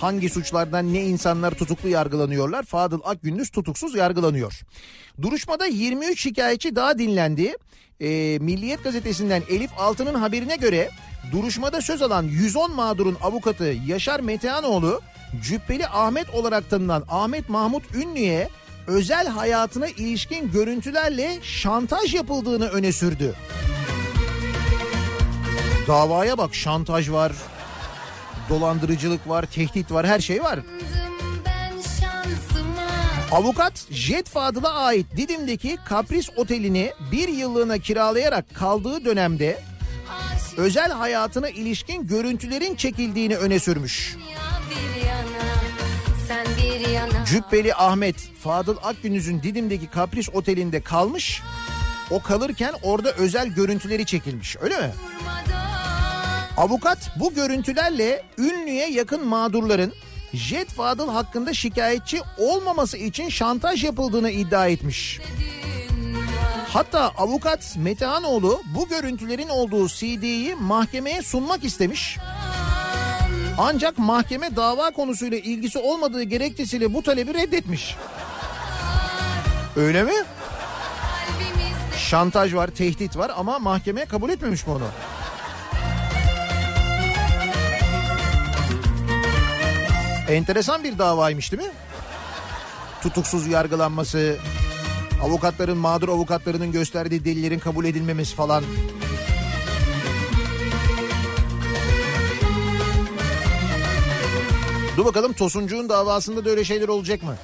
[0.00, 2.62] Hangi suçlardan ne insanlar tutuklu yargılanıyorlar?
[2.62, 4.60] Fadıl Akgündüz tutuksuz yargılanıyor.
[5.22, 7.54] Duruşmada 23 şikayetçi daha dinlendi.
[8.00, 10.90] Ee, Milliyet gazetesinden Elif Altın'ın haberine göre
[11.32, 15.00] duruşmada söz alan 110 mağdurun avukatı Yaşar Metehanoğlu
[15.42, 18.48] Cübbeli Ahmet olarak tanınan Ahmet Mahmut Ünlü'ye
[18.86, 23.34] özel hayatına ilişkin görüntülerle şantaj yapıldığını öne sürdü.
[25.86, 27.32] Davaya bak şantaj var,
[28.48, 30.60] dolandırıcılık var, tehdit var, her şey var.
[33.32, 39.60] Avukat Jet Fadıl'a ait Didim'deki Kapris Oteli'ni bir yıllığına kiralayarak kaldığı dönemde
[40.56, 44.16] özel hayatına ilişkin görüntülerin çekildiğini öne sürmüş.
[47.26, 51.42] Cübbeli Ahmet Fadıl Akgündüz'ün Didim'deki Kapris Oteli'nde kalmış.
[52.10, 54.90] O kalırken orada özel görüntüleri çekilmiş öyle mi?
[56.56, 59.92] Avukat bu görüntülerle ünlüye yakın mağdurların
[60.32, 65.20] Jet Fadıl hakkında şikayetçi olmaması için şantaj yapıldığını iddia etmiş.
[66.68, 72.18] Hatta avukat Metehanoğlu bu görüntülerin olduğu CD'yi mahkemeye sunmak istemiş.
[73.58, 77.96] Ancak mahkeme dava konusuyla ilgisi olmadığı gerekçesiyle bu talebi reddetmiş.
[79.76, 80.12] Öyle mi?
[82.06, 84.84] Şantaj var, tehdit var ama mahkeme kabul etmemiş mi onu?
[90.28, 91.68] Enteresan bir davaymış değil mi?
[93.02, 94.36] Tutuksuz yargılanması,
[95.22, 98.64] avukatların mağdur avukatlarının gösterdiği delillerin kabul edilmemesi falan.
[104.96, 107.36] Dur bakalım Tosuncuğun davasında da öyle şeyler olacak mı?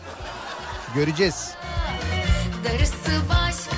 [0.94, 1.50] Göreceğiz.
[2.64, 3.71] darısı başkalarına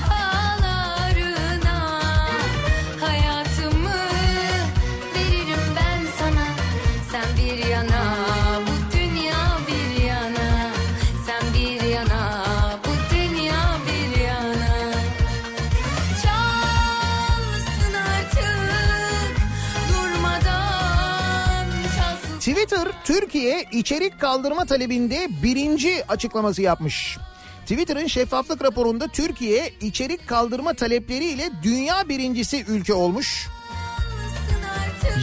[22.64, 27.18] Twitter Türkiye içerik kaldırma talebinde birinci açıklaması yapmış.
[27.62, 33.48] Twitter'ın şeffaflık raporunda Türkiye içerik kaldırma talepleriyle dünya birincisi ülke olmuş.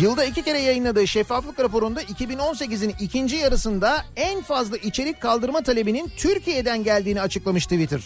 [0.02, 6.84] Yılda iki kere yayınladığı şeffaflık raporunda 2018'in ikinci yarısında en fazla içerik kaldırma talebinin Türkiye'den
[6.84, 8.02] geldiğini açıklamış Twitter.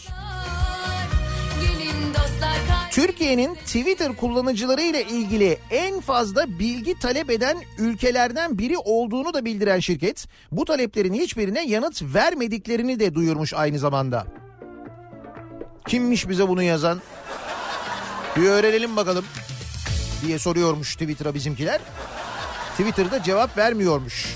[2.95, 9.79] Türkiye'nin Twitter kullanıcıları ile ilgili en fazla bilgi talep eden ülkelerden biri olduğunu da bildiren
[9.79, 14.27] şirket bu taleplerin hiçbirine yanıt vermediklerini de duyurmuş aynı zamanda.
[15.87, 17.01] Kimmiş bize bunu yazan?
[18.35, 19.25] Bir öğrenelim bakalım
[20.25, 21.81] diye soruyormuş Twitter'a bizimkiler.
[22.77, 24.35] Twitter'da cevap vermiyormuş.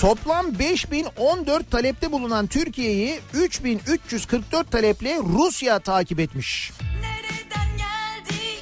[0.00, 6.72] Toplam 5014 talepte bulunan Türkiye'yi 3344 taleple Rusya takip etmiş.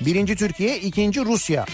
[0.00, 1.66] Birinci Türkiye, ikinci Rusya.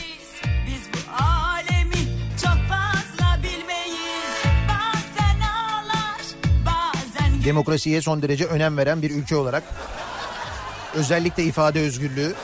[7.45, 9.63] Demokrasiye son derece önem veren bir ülke olarak.
[10.95, 12.35] Özellikle ifade özgürlüğü.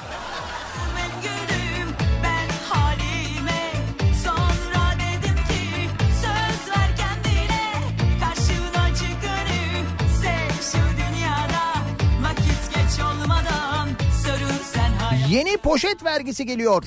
[15.69, 16.85] Poşet vergisi geliyor.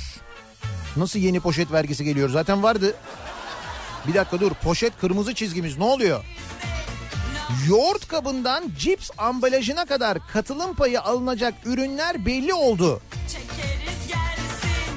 [0.97, 2.29] Nasıl yeni poşet vergisi geliyor?
[2.29, 2.95] Zaten vardı.
[4.07, 4.51] Bir dakika dur.
[4.51, 6.23] Poşet kırmızı çizgimiz ne oluyor?
[7.67, 13.01] Yoğurt kabından cips ambalajına kadar katılım payı alınacak ürünler belli oldu.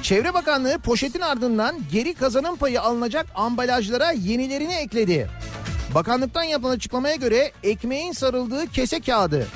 [0.01, 5.29] Çevre Bakanlığı poşetin ardından geri kazanım payı alınacak ambalajlara yenilerini ekledi.
[5.95, 9.47] Bakanlıktan yapılan açıklamaya göre ekmeğin sarıldığı kese kağıdı,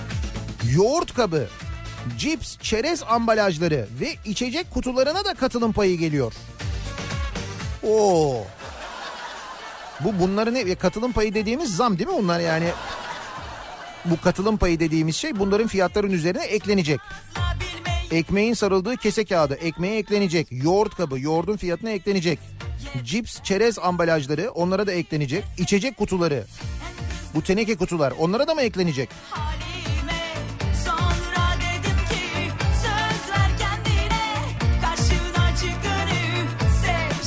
[0.75, 1.47] yoğurt kabı,
[2.17, 6.33] cips, çerez ambalajları ve içecek kutularına da katılım payı geliyor.
[7.83, 8.43] Oo.
[9.99, 10.75] Bu bunların ne?
[10.75, 12.69] Katılım payı dediğimiz zam değil mi bunlar yani?
[14.05, 16.99] Bu katılım payı dediğimiz şey bunların fiyatların üzerine eklenecek.
[18.11, 20.47] Ekmeğin sarıldığı kese kağıdı ekmeğe eklenecek.
[20.51, 22.39] Yoğurt kabı yoğurdun fiyatına eklenecek.
[23.03, 25.43] cips, çerez ambalajları onlara da eklenecek.
[25.57, 26.45] İçecek kutuları.
[27.35, 29.09] Bu teneke kutular onlara da mı eklenecek?
[29.29, 29.68] halime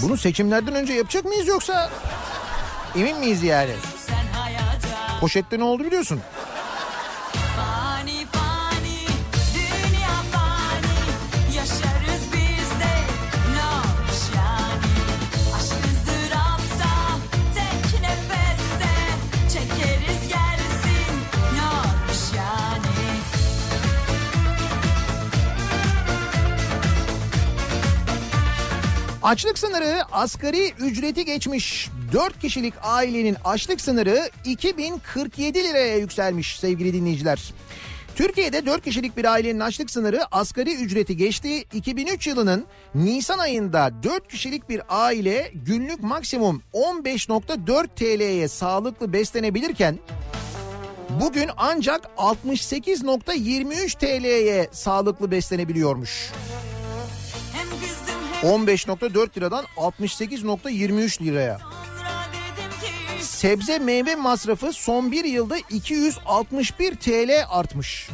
[0.03, 1.91] Bunu seçimlerden önce yapacak mıyız yoksa
[2.97, 3.73] emin miyiz yani?
[5.21, 6.21] Poşette ne oldu biliyorsun.
[29.23, 31.89] Açlık sınırı asgari ücreti geçmiş.
[32.13, 37.55] 4 kişilik ailenin açlık sınırı 2047 liraya yükselmiş sevgili dinleyiciler.
[38.15, 41.65] Türkiye'de 4 kişilik bir ailenin açlık sınırı asgari ücreti geçti.
[41.73, 42.65] 2003 yılının
[42.95, 49.99] Nisan ayında 4 kişilik bir aile günlük maksimum 15.4 TL'ye sağlıklı beslenebilirken
[51.21, 56.33] bugün ancak 68.23 TL'ye sağlıklı beslenebiliyormuş.
[58.43, 61.61] Hem kızdım hem 15.4 liradan 68.23 liraya.
[63.21, 68.09] Sebze meyve masrafı son bir yılda 261 TL artmış.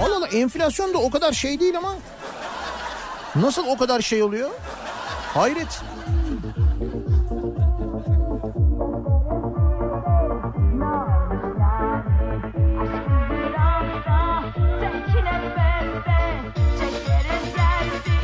[0.00, 1.94] Allah Allah enflasyon da o kadar şey değil ama.
[3.36, 4.50] Nasıl o kadar şey oluyor?
[5.34, 5.82] Hayret.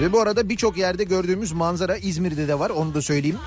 [0.00, 3.38] Ve bu arada birçok yerde gördüğümüz manzara İzmir'de de var onu da söyleyeyim.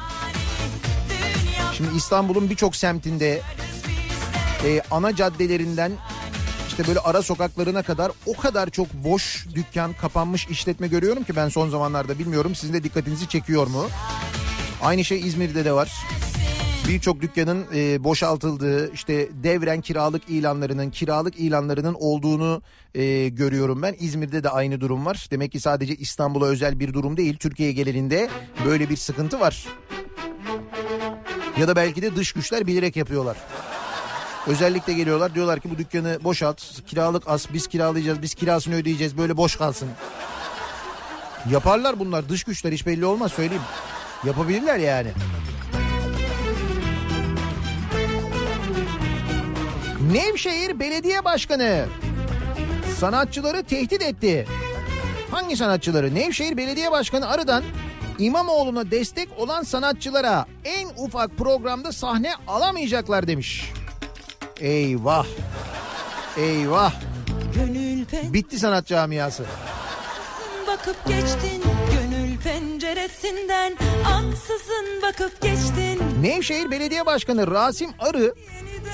[1.77, 3.41] Şimdi İstanbul'un birçok semtinde
[4.65, 5.91] e, ana caddelerinden
[6.67, 11.49] işte böyle ara sokaklarına kadar o kadar çok boş dükkan, kapanmış işletme görüyorum ki ben
[11.49, 13.87] son zamanlarda bilmiyorum sizin de dikkatinizi çekiyor mu?
[14.81, 15.91] Aynı şey İzmir'de de var.
[16.87, 22.61] Birçok dükkanın e, boşaltıldığı işte devren kiralık ilanlarının kiralık ilanlarının olduğunu
[22.95, 23.95] e, görüyorum ben.
[23.99, 25.27] İzmir'de de aynı durum var.
[25.31, 27.37] Demek ki sadece İstanbul'a özel bir durum değil.
[27.37, 28.29] Türkiye genelinde
[28.65, 29.67] böyle bir sıkıntı var.
[31.57, 33.37] Ya da belki de dış güçler bilerek yapıyorlar.
[34.47, 39.37] Özellikle geliyorlar diyorlar ki bu dükkanı boşalt kiralık az biz kiralayacağız biz kirasını ödeyeceğiz böyle
[39.37, 39.89] boş kalsın.
[41.51, 43.63] Yaparlar bunlar dış güçler hiç belli olmaz söyleyeyim.
[44.25, 45.11] Yapabilirler yani.
[50.13, 51.85] Nevşehir Belediye Başkanı
[52.99, 54.47] sanatçıları tehdit etti.
[55.31, 56.15] Hangi sanatçıları?
[56.15, 57.63] Nevşehir Belediye Başkanı Arı'dan
[58.19, 63.71] İmamoğlu'na destek olan sanatçılara en ufak programda sahne alamayacaklar demiş.
[64.59, 65.25] Eyvah.
[66.37, 66.93] Eyvah.
[68.23, 69.45] Bitti sanat camiası.
[70.67, 73.73] bakıp geçtin Gönül penceresinden
[74.05, 78.33] Ansızın bakıp geçtin Nevşehir Belediye Başkanı Rasim Arı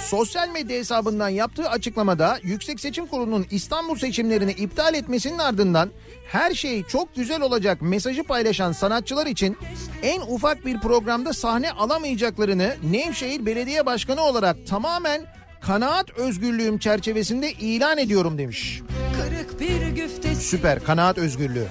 [0.06, 5.90] sosyal medya hesabından yaptığı açıklamada Yüksek Seçim Kurulu'nun İstanbul seçimlerini iptal etmesinin ardından
[6.28, 9.58] her şey çok güzel olacak mesajı paylaşan sanatçılar için
[10.04, 15.26] en ufak bir programda sahne alamayacaklarını Nevşehir Belediye Başkanı olarak tamamen
[15.62, 18.82] kanaat özgürlüğüm çerçevesinde ilan ediyorum demiş.
[19.22, 21.68] Kırık bir güftesi Süper kanaat özgürlüğü.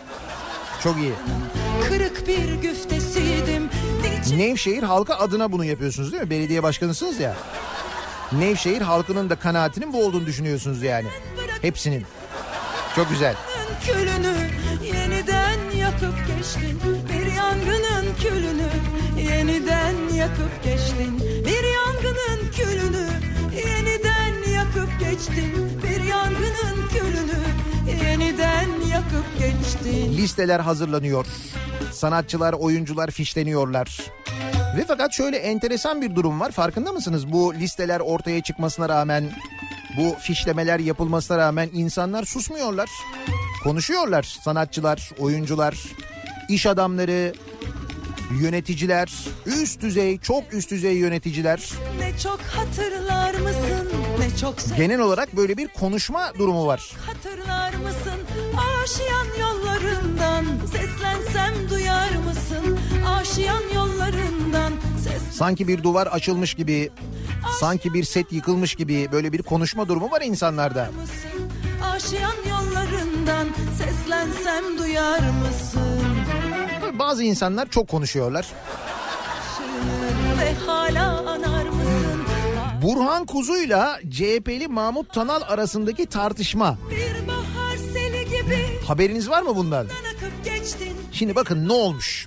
[0.82, 1.12] Çok iyi.
[1.88, 3.68] Kırık bir güftesiydim
[4.36, 6.30] Nevşehir halka adına bunu yapıyorsunuz değil mi?
[6.30, 7.36] Belediye başkanısınız ya.
[8.32, 11.06] Nevşehir halkının da kanaatinin bu olduğunu düşünüyorsunuz yani.
[11.62, 12.04] Hepsinin.
[12.96, 13.34] Çok güzel.
[13.86, 14.34] külünü
[14.82, 16.80] Yeniden yakıp geçtin
[17.12, 18.68] Bir yangının külünü
[19.30, 23.08] Yeniden yakıp geçtin Bir yangının külünü
[23.56, 27.40] Yeniden yakıp geçtin Bir yangının külünü
[28.04, 31.26] Yeniden yakıp geçtin Listeler hazırlanıyor.
[31.92, 34.00] Sanatçılar, oyuncular fişleniyorlar.
[34.76, 36.50] Ve fakat şöyle enteresan bir durum var.
[36.50, 37.32] Farkında mısınız?
[37.32, 39.30] Bu listeler ortaya çıkmasına rağmen,
[39.96, 42.90] bu fişlemeler yapılmasına rağmen insanlar susmuyorlar.
[43.64, 44.22] Konuşuyorlar.
[44.22, 45.76] Sanatçılar, oyuncular,
[46.48, 47.32] iş adamları,
[48.40, 49.12] yöneticiler,
[49.46, 51.70] üst düzey, çok üst düzey yöneticiler.
[51.98, 53.88] Ne çok hatırlar mısın
[54.18, 56.92] Ne çok Genel olarak böyle bir konuşma durumu var.
[57.06, 58.20] hatırlar mısın
[58.82, 63.87] Aşiyan yollarından Seslensem duyar mısın Aşiyan yollarından
[65.38, 66.90] Sanki bir duvar açılmış gibi,
[67.60, 70.90] sanki bir set yıkılmış gibi böyle bir konuşma durumu var insanlarda.
[71.92, 76.00] Aşiyan yollarından Seslensem duyar mısın
[76.98, 78.46] Bazı insanlar çok konuşuyorlar.
[80.40, 82.22] Ve hala anar mısın
[82.82, 86.78] Burhan Kuzu'yla CHP'li Mahmut Tanal arasındaki tartışma.
[86.90, 89.86] Gibi Haberiniz var mı bundan?
[91.12, 92.26] Şimdi bakın ne olmuş.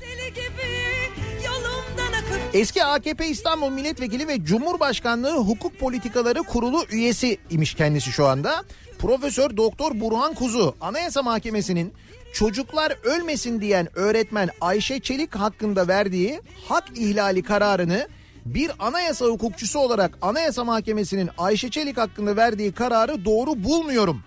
[2.53, 8.63] Eski AKP İstanbul Milletvekili ve Cumhurbaşkanlığı Hukuk Politikaları Kurulu üyesi imiş kendisi şu anda.
[8.99, 11.93] Profesör Doktor Burhan Kuzu Anayasa Mahkemesi'nin
[12.33, 18.07] çocuklar ölmesin diyen öğretmen Ayşe Çelik hakkında verdiği hak ihlali kararını
[18.45, 24.23] bir anayasa hukukçusu olarak Anayasa Mahkemesi'nin Ayşe Çelik hakkında verdiği kararı doğru bulmuyorum.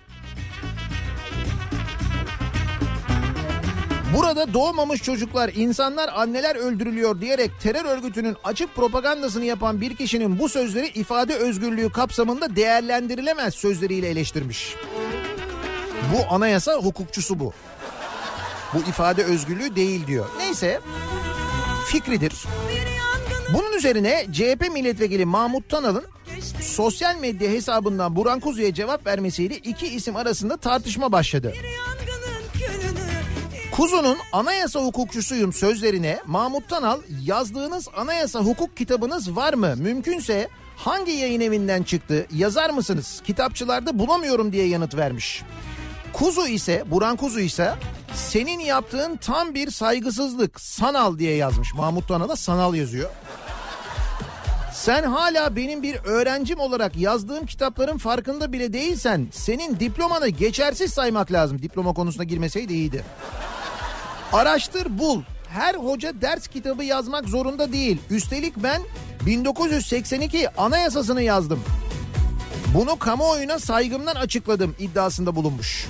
[4.15, 10.49] Burada doğmamış çocuklar, insanlar, anneler öldürülüyor diyerek terör örgütünün açık propagandasını yapan bir kişinin bu
[10.49, 14.75] sözleri ifade özgürlüğü kapsamında değerlendirilemez sözleriyle eleştirmiş.
[16.13, 17.53] Bu anayasa hukukçusu bu.
[18.75, 20.27] Bu ifade özgürlüğü değil diyor.
[20.39, 20.81] Neyse
[21.87, 22.45] fikridir.
[23.55, 26.05] Bunun üzerine CHP milletvekili Mahmut Tanal'ın
[26.61, 31.53] sosyal medya hesabından Burhan Kuzu'ya cevap vermesiyle iki isim arasında tartışma başladı.
[33.77, 39.75] Kuzu'nun anayasa hukukçusuyum sözlerine Mahmut Tanal yazdığınız anayasa hukuk kitabınız var mı?
[39.77, 43.23] Mümkünse hangi yayın evinden çıktı yazar mısınız?
[43.25, 45.43] Kitapçılarda bulamıyorum diye yanıt vermiş.
[46.13, 47.75] Kuzu ise Burhan Kuzu ise
[48.15, 51.75] senin yaptığın tam bir saygısızlık sanal diye yazmış.
[51.75, 53.11] Mahmut Tanal'a sanal yazıyor.
[54.73, 61.33] Sen hala benim bir öğrencim olarak yazdığım kitapların farkında bile değilsen senin diplomanı geçersiz saymak
[61.33, 61.63] lazım.
[61.63, 63.05] Diploma konusuna girmeseydi iyiydi.
[64.35, 65.23] Araştır bul.
[65.49, 67.99] Her hoca ders kitabı yazmak zorunda değil.
[68.11, 68.83] Üstelik ben
[69.27, 71.61] 1982 anayasasını yazdım.
[72.75, 75.87] Bunu kamuoyuna saygımdan açıkladım iddiasında bulunmuş.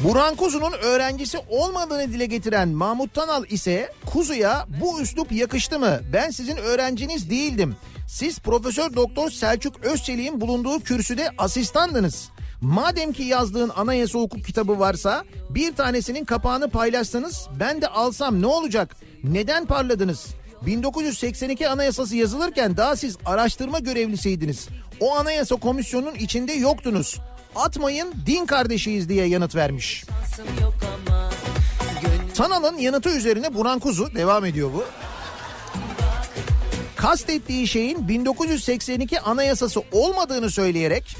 [0.00, 6.00] Burhan Kuzu'nun öğrencisi olmadığını dile getiren Mahmut Tanal ise Kuzu'ya bu üslup yakıştı mı?
[6.12, 7.76] Ben sizin öğrenciniz değildim.
[8.08, 12.30] Siz Profesör Doktor Selçuk Özçelik'in bulunduğu kürsüde asistandınız.
[12.60, 18.46] Madem ki yazdığın anayasa hukuk kitabı varsa bir tanesinin kapağını paylaşsanız ben de alsam ne
[18.46, 18.96] olacak?
[19.24, 20.26] Neden parladınız?
[20.66, 24.68] 1982 anayasası yazılırken daha siz araştırma görevlisiydiniz.
[25.00, 27.18] O anayasa komisyonunun içinde yoktunuz.
[27.56, 30.04] Atmayın din kardeşiyiz diye yanıt vermiş.
[32.34, 34.84] Tanal'ın yanıtı üzerine Burhan Kuzu devam ediyor bu.
[36.96, 41.16] Kastettiği şeyin 1982 anayasası olmadığını söyleyerek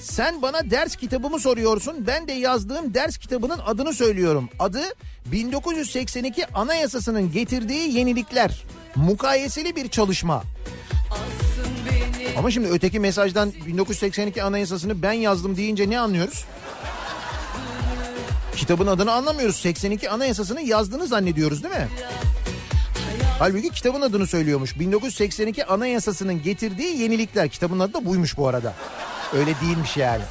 [0.00, 2.06] sen bana ders kitabımı soruyorsun.
[2.06, 4.48] Ben de yazdığım ders kitabının adını söylüyorum.
[4.58, 4.82] Adı
[5.26, 8.64] 1982 Anayasası'nın getirdiği yenilikler.
[8.96, 10.42] Mukayeseli bir çalışma.
[12.38, 16.44] Ama şimdi öteki mesajdan 1982 Anayasası'nı ben yazdım deyince ne anlıyoruz?
[18.56, 19.56] Kitabın adını anlamıyoruz.
[19.56, 21.88] 82 Anayasası'nı yazdığını zannediyoruz değil mi?
[23.38, 24.78] Halbuki kitabın adını söylüyormuş.
[24.78, 27.48] 1982 Anayasası'nın getirdiği yenilikler.
[27.48, 28.74] Kitabın adı da buymuş bu arada.
[29.32, 30.22] Öyle değilmiş yani.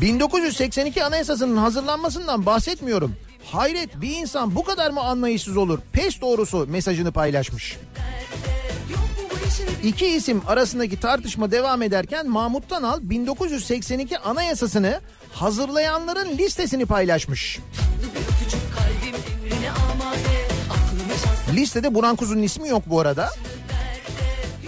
[0.00, 3.16] 1982 Anayasası'nın hazırlanmasından bahsetmiyorum.
[3.44, 5.78] Hayret bir insan bu kadar mı anlayışsız olur?
[5.92, 7.76] Pes doğrusu mesajını paylaşmış.
[9.82, 15.00] İki isim arasındaki tartışma devam ederken Mahmut Tanal 1982 Anayasası'nı
[15.32, 17.60] hazırlayanların listesini paylaşmış.
[21.54, 23.30] Listede Burhan Kuzu'nun ismi yok bu arada.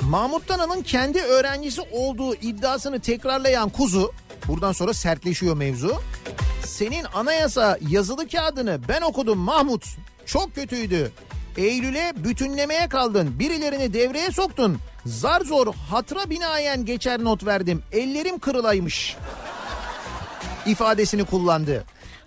[0.08, 4.12] Mahmut Tanal'ın kendi öğrencisi olduğu iddiasını tekrarlayan Kuzu,
[4.48, 5.96] buradan sonra sertleşiyor mevzu.
[6.66, 9.84] Senin anayasa yazılı kağıdını ben okudum Mahmut.
[10.26, 11.12] Çok kötüydü.
[11.56, 13.38] Eylül'e bütünlemeye kaldın.
[13.38, 14.78] Birilerini devreye soktun.
[15.06, 17.82] Zar zor hatıra binaen geçer not verdim.
[17.92, 19.16] Ellerim kırılaymış.
[20.66, 21.84] ifadesini kullandı.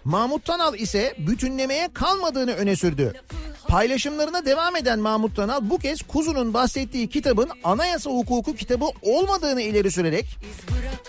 [0.07, 3.13] Mahmut Tanal ise bütünlemeye kalmadığını öne sürdü.
[3.67, 9.91] Paylaşımlarına devam eden Mahmut Tanal bu kez Kuzu'nun bahsettiği kitabın anayasa hukuku kitabı olmadığını ileri
[9.91, 10.25] sürerek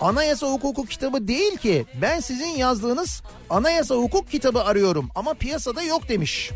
[0.01, 6.09] anayasa hukuku kitabı değil ki ben sizin yazdığınız anayasa hukuk kitabı arıyorum ama piyasada yok
[6.09, 6.51] demiş.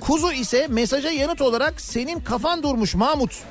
[0.00, 3.42] Kuzu ise mesaja yanıt olarak senin kafan durmuş Mahmut.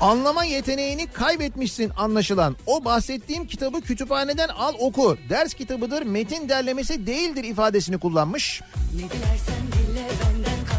[0.00, 2.56] Anlama yeteneğini kaybetmişsin anlaşılan.
[2.66, 5.16] O bahsettiğim kitabı kütüphaneden al oku.
[5.28, 8.62] Ders kitabıdır, metin derlemesi değildir ifadesini kullanmış.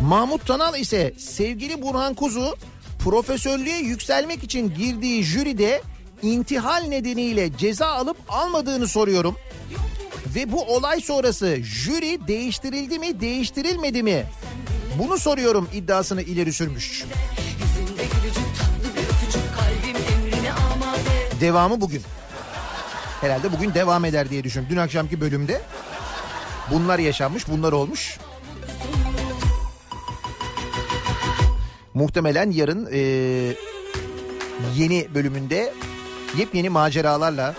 [0.01, 2.55] Mahmut Tanal ise sevgili Burhan Kuzu
[2.99, 5.81] profesörlüğe yükselmek için girdiği jüride
[6.21, 9.35] intihal nedeniyle ceza alıp almadığını soruyorum.
[10.35, 14.25] Ve bu olay sonrası jüri değiştirildi mi değiştirilmedi mi?
[14.99, 17.05] Bunu soruyorum iddiasını ileri sürmüş.
[21.41, 22.01] Devamı bugün.
[23.21, 24.75] Herhalde bugün devam eder diye düşünüyorum.
[24.75, 25.61] Dün akşamki bölümde
[26.71, 28.17] bunlar yaşanmış, bunlar olmuş.
[31.93, 32.99] Muhtemelen yarın e,
[34.75, 35.73] yeni bölümünde
[36.37, 37.55] yepyeni maceralarla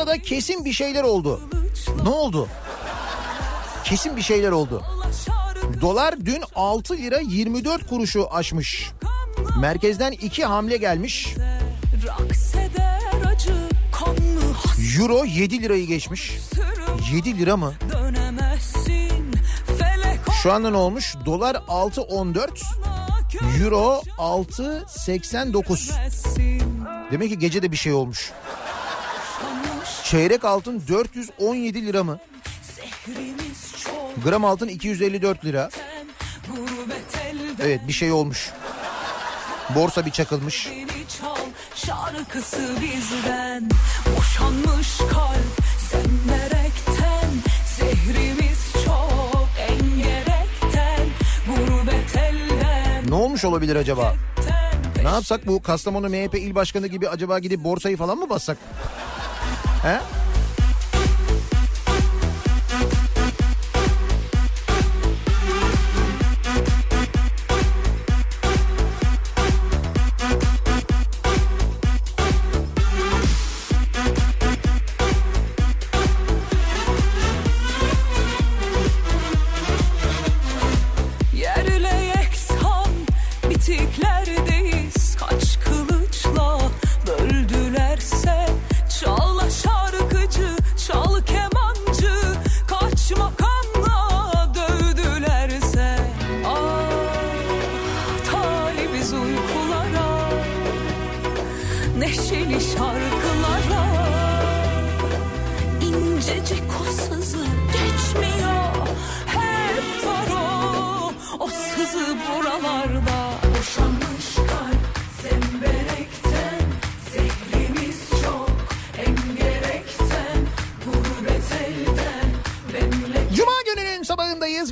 [0.00, 1.40] Piyasada kesin bir şeyler oldu.
[2.02, 2.48] Ne oldu?
[3.84, 4.82] Kesin bir şeyler oldu.
[5.80, 8.90] Dolar dün 6 lira 24 kuruşu aşmış.
[9.60, 11.34] Merkezden iki hamle gelmiş.
[14.98, 16.32] Euro 7 lirayı geçmiş.
[17.12, 17.74] 7 lira mı?
[20.42, 21.14] Şu anda ne olmuş?
[21.26, 22.48] Dolar 6.14,
[23.62, 25.92] Euro 6.89.
[25.92, 26.60] olmazsın
[27.10, 28.32] Demek ki gece de bir şey olmuş.
[30.10, 32.18] Çeyrek altın 417 lira mı?
[34.24, 35.70] Gram altın 254 lira.
[37.60, 38.50] Evet bir şey olmuş.
[39.74, 40.68] Borsa bir çakılmış.
[41.20, 41.36] Çal
[41.74, 43.70] şarkısı bizden
[44.16, 47.30] Boşanmış kalp senderekten
[47.76, 51.06] Zehrimiz çok engerekten
[51.46, 54.14] Gurbet elden Ne olmuş olabilir acaba?
[55.02, 58.58] Ne yapsak bu Kastamonu MHP il başkanı gibi acaba gidip borsayı falan mı bassak?
[59.82, 60.29] He?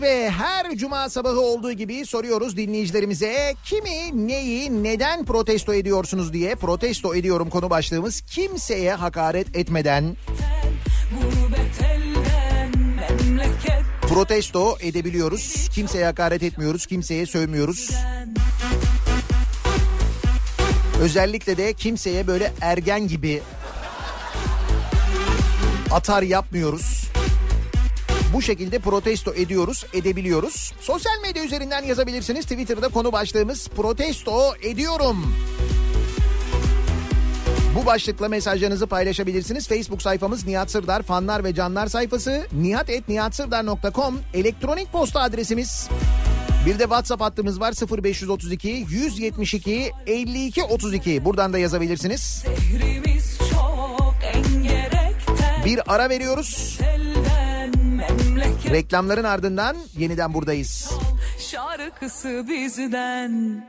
[0.01, 7.15] Ve her cuma sabahı olduğu gibi soruyoruz dinleyicilerimize kimi, neyi, neden protesto ediyorsunuz diye protesto
[7.15, 10.17] ediyorum konu başlığımız kimseye hakaret etmeden
[14.09, 15.69] protesto edebiliyoruz.
[15.75, 17.91] Kimseye hakaret etmiyoruz, kimseye sövmüyoruz.
[21.01, 23.43] Özellikle de kimseye böyle ergen gibi
[25.91, 27.08] atar yapmıyoruz.
[28.33, 30.73] Bu şekilde protesto ediyoruz, edebiliyoruz.
[30.81, 32.45] Sosyal medya üzerinden yazabilirsiniz.
[32.45, 35.35] Twitter'da konu başlığımız protesto ediyorum.
[37.77, 39.69] Bu başlıkla mesajlarınızı paylaşabilirsiniz.
[39.69, 45.89] Facebook sayfamız Nihat Sırdar fanlar ve canlar sayfası nihat.nihatsırdar.com elektronik posta adresimiz.
[46.67, 47.75] Bir de WhatsApp hattımız var
[48.05, 51.25] 0532 172 52 32.
[51.25, 52.45] Buradan da yazabilirsiniz.
[55.65, 56.79] Bir ara veriyoruz.
[58.71, 60.91] Reklamların ardından yeniden buradayız.
[61.39, 63.63] şarkısı bizden.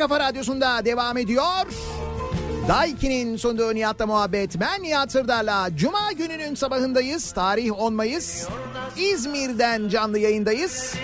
[0.00, 1.66] Kafa radyosunda devam ediyor.
[2.68, 4.60] Daiki'nin sunduğu Nihat'la muhabbet.
[4.60, 7.32] Ben Nihat Sırdar'la Cuma gününün sabahındayız.
[7.32, 8.48] Tarih 10 Mayıs.
[8.96, 10.94] İzmir'den canlı yayındayız.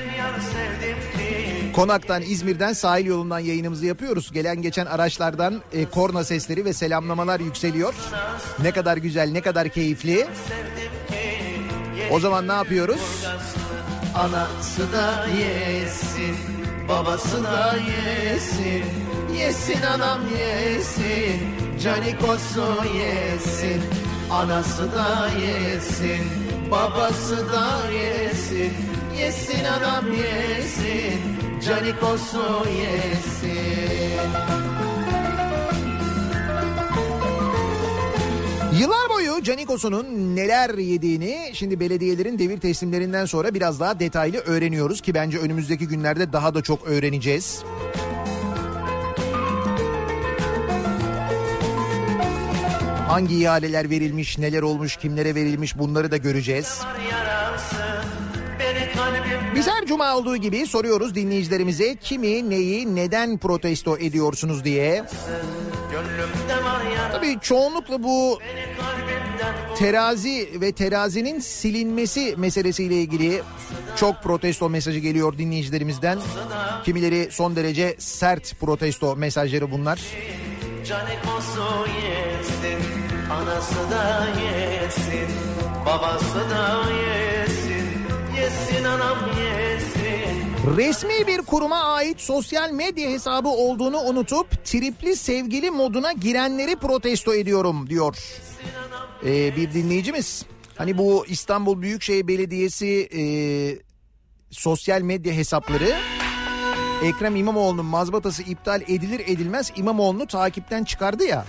[1.75, 4.33] Konaktan, İzmir'den sahil yolundan yayınımızı yapıyoruz.
[4.33, 7.95] Gelen geçen araçlardan e, korna sesleri ve selamlamalar yükseliyor.
[8.63, 10.27] Ne kadar güzel, ne kadar keyifli.
[12.11, 13.01] O zaman ne yapıyoruz?
[14.15, 16.56] Anası da yesin,
[16.89, 18.85] babası da yesin.
[19.39, 21.41] Yesin anam yesin,
[21.83, 22.67] canikosu
[22.97, 23.83] yesin.
[24.31, 26.25] Anası da yesin,
[26.71, 28.73] babası da yesin.
[29.19, 31.21] Yesin anam yesin,
[31.67, 34.56] canikosu yesin.
[38.81, 45.15] Yıllar boyu Canikos'un neler yediğini şimdi belediyelerin devir teslimlerinden sonra biraz daha detaylı öğreniyoruz ki
[45.15, 47.63] bence önümüzdeki günlerde daha da çok öğreneceğiz.
[53.09, 56.81] Hangi ihaleler verilmiş, neler olmuş, kimlere verilmiş bunları da göreceğiz.
[59.57, 65.05] Biz her cuma olduğu gibi soruyoruz dinleyicilerimize kimi, neyi, neden protesto ediyorsunuz diye.
[67.13, 68.39] Tabii çoğunlukla bu
[69.77, 73.43] terazi ve terazinin silinmesi meselesiyle ilgili
[73.97, 76.19] Çok protesto mesajı geliyor dinleyicilerimizden.
[76.85, 80.01] Kimileri son derece sert protesto mesajları bunlar.
[81.87, 82.83] Yesin,
[83.31, 85.29] anası da yesin,
[85.87, 87.36] babası da yesin.
[90.77, 97.91] Resmi bir kuruma ait sosyal medya hesabı olduğunu unutup tripli sevgili moduna girenleri protesto ediyorum
[97.91, 98.17] diyor.
[99.25, 100.45] Ee, bir dinleyicimiz.
[100.77, 103.23] Hani bu İstanbul Büyükşehir Belediyesi e,
[104.51, 105.97] sosyal medya hesapları
[107.05, 111.45] Ekrem İmamoğlu'nun mazbatası iptal edilir edilmez İmamoğlu'nu takipten çıkardı ya.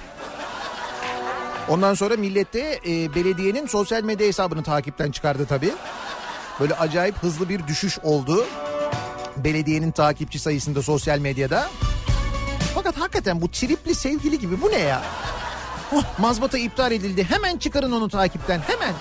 [1.70, 5.72] Ondan sonra millette e, belediyenin sosyal medya hesabını takipten çıkardı tabii.
[6.60, 8.46] Böyle acayip hızlı bir düşüş oldu.
[9.38, 11.70] Belediyenin takipçi sayısında sosyal medyada.
[12.76, 15.02] Fakat hakikaten bu tripli sevgili gibi bu ne ya?
[15.96, 17.24] Oh, mazbata iptal edildi.
[17.24, 18.60] Hemen çıkarın onu takipten.
[18.60, 18.94] Hemen.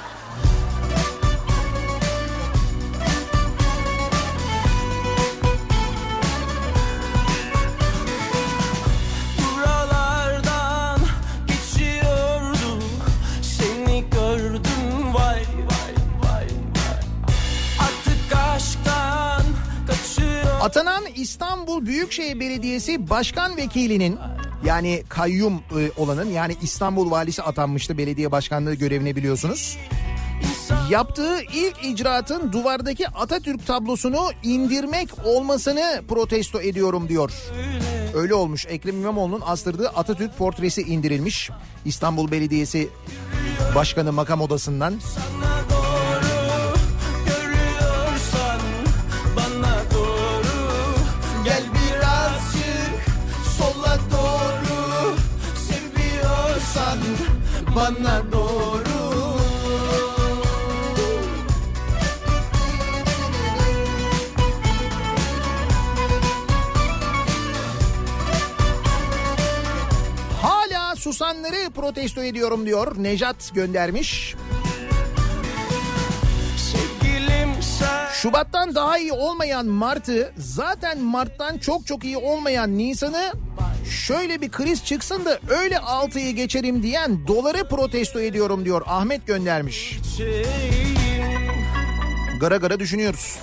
[20.67, 24.19] Atanan İstanbul Büyükşehir Belediyesi Başkan Vekilinin
[24.64, 29.79] yani kayyum e, olanın yani İstanbul Valisi atanmıştı belediye başkanlığı görevine biliyorsunuz.
[30.91, 37.33] Yaptığı ilk icraatın duvardaki Atatürk tablosunu indirmek olmasını protesto ediyorum diyor.
[38.14, 41.51] Öyle olmuş Ekrem İmamoğlu'nun astırdığı Atatürk portresi indirilmiş.
[41.85, 42.89] İstanbul Belediyesi
[43.75, 44.95] Başkanı makam odasından.
[45.14, 45.76] Sana
[57.77, 58.87] bana doğru.
[70.43, 72.95] Hala susanları protesto ediyorum diyor.
[72.99, 74.37] Nejat göndermiş.
[78.23, 83.33] Şubat'tan daha iyi olmayan Mart'ı zaten Mart'tan çok çok iyi olmayan Nisan'ı
[83.91, 88.83] şöyle bir kriz çıksın da öyle 6'yı geçerim diyen doları protesto ediyorum diyor.
[88.87, 89.99] Ahmet göndermiş.
[92.41, 93.39] Gara gara düşünüyoruz.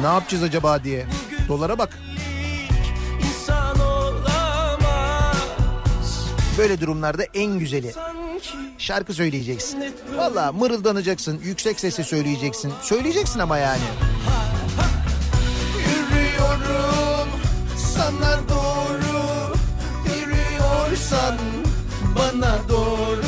[0.00, 1.06] Ne yapacağız acaba diye.
[1.48, 1.98] Dolara bak.
[6.58, 7.92] Böyle durumlarda en güzeli.
[8.78, 9.84] Şarkı söyleyeceksin.
[10.16, 12.72] Valla mırıldanacaksın, yüksek sesle söyleyeceksin.
[12.82, 13.82] Söyleyeceksin ama yani.
[15.78, 17.28] Yürüyorum
[17.96, 19.18] sana doğru
[20.20, 21.38] Yürüyorsan
[22.16, 23.27] bana doğru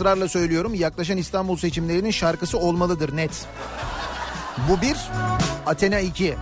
[0.00, 3.46] Israrla söylüyorum yaklaşan İstanbul seçimlerinin şarkısı olmalıdır net.
[4.68, 4.96] Bu bir,
[5.66, 6.34] Athena 2.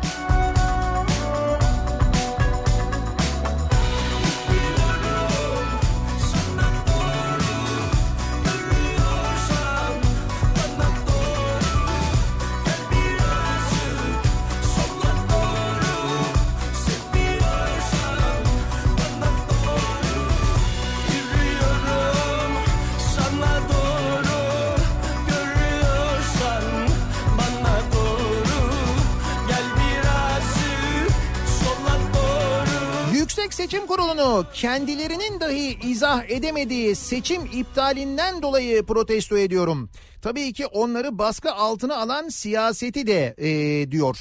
[34.18, 39.90] Kurulu'nu kendilerinin dahi izah edemediği seçim iptalinden dolayı protesto ediyorum.
[40.22, 44.18] Tabii ki onları baskı altına alan siyaseti de e, diyor.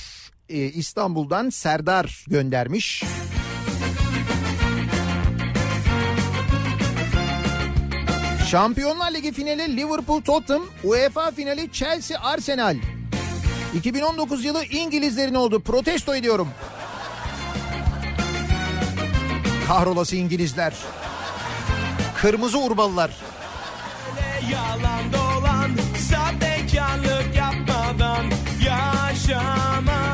[0.50, 3.04] E, İstanbul'dan Serdar göndermiş.
[8.50, 12.78] Şampiyonlar Ligi finali Liverpool Tottenham, UEFA finali Chelsea Arsenal.
[13.76, 15.60] 2019 yılı İngilizlerin oldu.
[15.60, 16.48] Protesto ediyorum.
[19.68, 20.74] Kahrolası İngilizler.
[22.15, 23.11] Kırmızı urbalılar.
[24.51, 25.72] Yalan dolan
[27.36, 28.26] yapmadan
[28.65, 30.07] yaşamak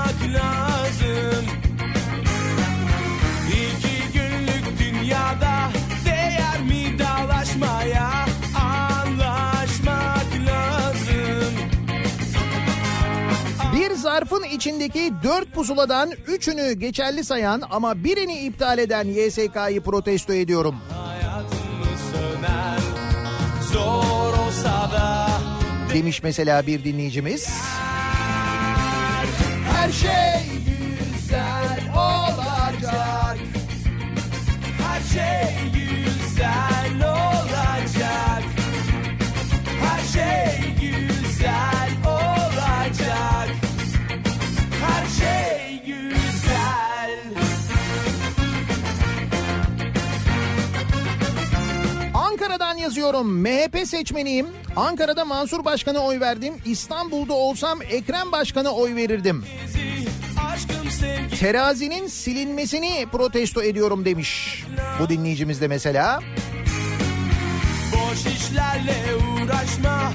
[14.23, 20.75] zarfın içindeki dört pusuladan üçünü geçerli sayan ama birini iptal eden YSK'yı protesto ediyorum.
[22.11, 22.79] Söner
[25.93, 27.49] Demiş mesela bir dinleyicimiz.
[29.73, 33.37] Her şey güzel olacak.
[34.83, 38.43] Her şey güzel olacak.
[39.81, 42.02] Her şey güzel
[45.19, 47.19] şey güzel.
[52.13, 53.41] Ankara'dan yazıyorum.
[53.41, 54.47] MHP seçmeniyim.
[54.75, 56.53] Ankara'da Mansur Başkan'a oy verdim.
[56.65, 59.45] İstanbul'da olsam Ekrem Başkan'a oy verirdim.
[61.39, 64.63] Terazinin silinmesini protesto ediyorum demiş.
[64.99, 66.19] Bu dinleyicimiz de mesela.
[67.93, 70.11] boş işlerle uğraşma.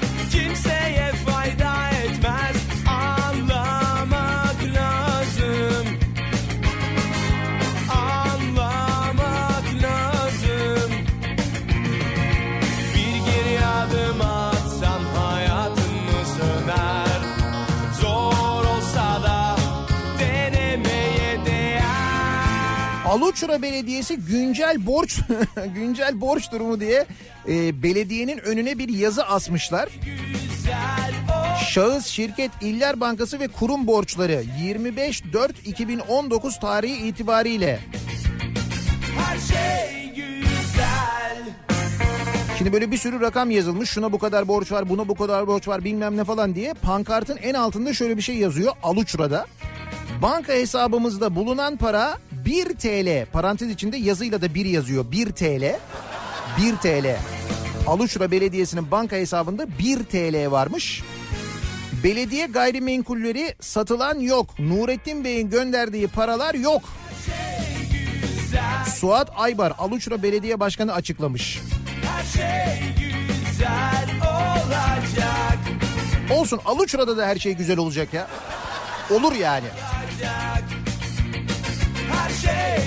[23.19, 25.19] Aluçra Belediyesi güncel borç
[25.75, 27.05] güncel borç durumu diye
[27.47, 29.89] e, belediyenin önüne bir yazı asmışlar.
[31.69, 37.79] Şahıs, şirket, İller Bankası ve kurum borçları 25.4.2019 tarihi itibariyle
[39.17, 41.43] her şey güzel.
[42.57, 43.89] Şimdi böyle bir sürü rakam yazılmış.
[43.89, 46.73] Şuna bu kadar borç var, buna bu kadar borç var bilmem ne falan diye.
[46.73, 49.45] Pankartın en altında şöyle bir şey yazıyor Aluçra'da.
[50.21, 52.17] Banka hesabımızda bulunan para
[52.49, 53.25] 1 TL.
[53.31, 55.11] Parantez içinde yazıyla da 1 yazıyor.
[55.11, 55.79] 1 TL.
[56.57, 57.15] 1 TL.
[57.87, 61.03] Aluçra Belediyesi'nin banka hesabında 1 TL varmış.
[62.03, 64.59] Belediye gayrimenkulleri satılan yok.
[64.59, 66.81] Nurettin Bey'in gönderdiği paralar yok.
[68.95, 71.59] Suat Aybar Aluçra Belediye Başkanı açıklamış.
[72.33, 72.45] Şey.
[76.37, 78.27] Olsun Aluçra'da da her şey güzel olacak ya.
[79.11, 79.67] Olur yani.
[79.67, 80.78] olacak.
[82.41, 82.79] Şey.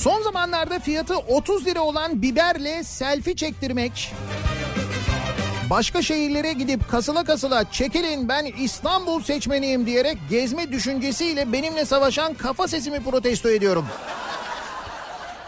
[0.00, 4.12] Son zamanlarda fiyatı 30 lira olan biberle selfie çektirmek.
[5.70, 12.68] Başka şehirlere gidip kasıla kasıla çekilin ben İstanbul seçmeniyim diyerek gezme düşüncesiyle benimle savaşan kafa
[12.68, 13.86] sesimi protesto ediyorum.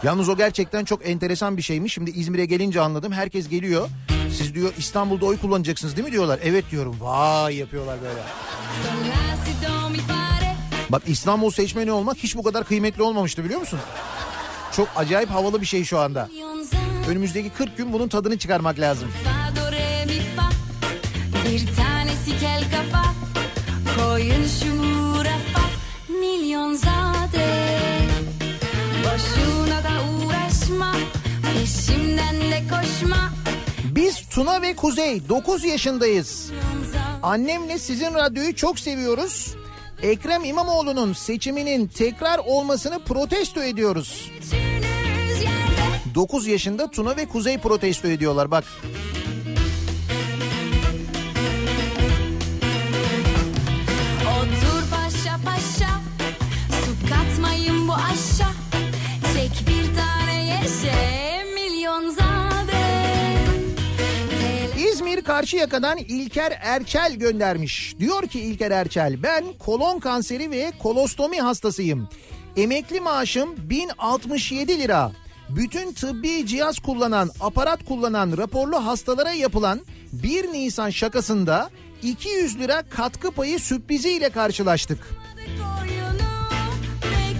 [0.03, 1.93] Yalnız o gerçekten çok enteresan bir şeymiş.
[1.93, 3.11] Şimdi İzmir'e gelince anladım.
[3.11, 3.89] Herkes geliyor.
[4.37, 6.39] Siz diyor İstanbul'da oy kullanacaksınız değil mi diyorlar.
[6.43, 6.95] Evet diyorum.
[7.01, 8.21] Vay yapıyorlar böyle.
[10.89, 13.79] Bak İstanbul seçmeni olmak hiç bu kadar kıymetli olmamıştı biliyor musun?
[14.71, 16.29] Çok acayip havalı bir şey şu anda.
[17.09, 19.09] Önümüzdeki 40 gün bunun tadını çıkarmak lazım.
[21.45, 23.13] Bir tanesi kel kafa
[23.97, 25.69] Koyun şu murafa
[26.09, 27.79] Milyon zade
[29.03, 30.95] Boşuna da uğraşma
[31.53, 33.33] Peşimden de koşma
[33.83, 36.51] Biz Tuna ve Kuzey 9 yaşındayız.
[37.23, 39.55] Annemle sizin radyoyu çok seviyoruz.
[40.03, 44.31] Ekrem İmamoğlu'nun seçiminin tekrar olmasını protesto ediyoruz.
[44.37, 48.63] Üçünüz yerde 9 yaşında Tuna ve Kuzey protesto ediyorlar bak.
[65.43, 67.95] Karşıyaka'dan İlker Erçel göndermiş.
[67.99, 72.09] Diyor ki İlker Erçel ben kolon kanseri ve kolostomi hastasıyım.
[72.57, 75.11] Emekli maaşım 1067 lira.
[75.49, 79.81] Bütün tıbbi cihaz kullanan, aparat kullanan raporlu hastalara yapılan
[80.13, 81.69] 1 Nisan şakasında
[82.03, 84.99] 200 lira katkı payı sürpriziyle karşılaştık.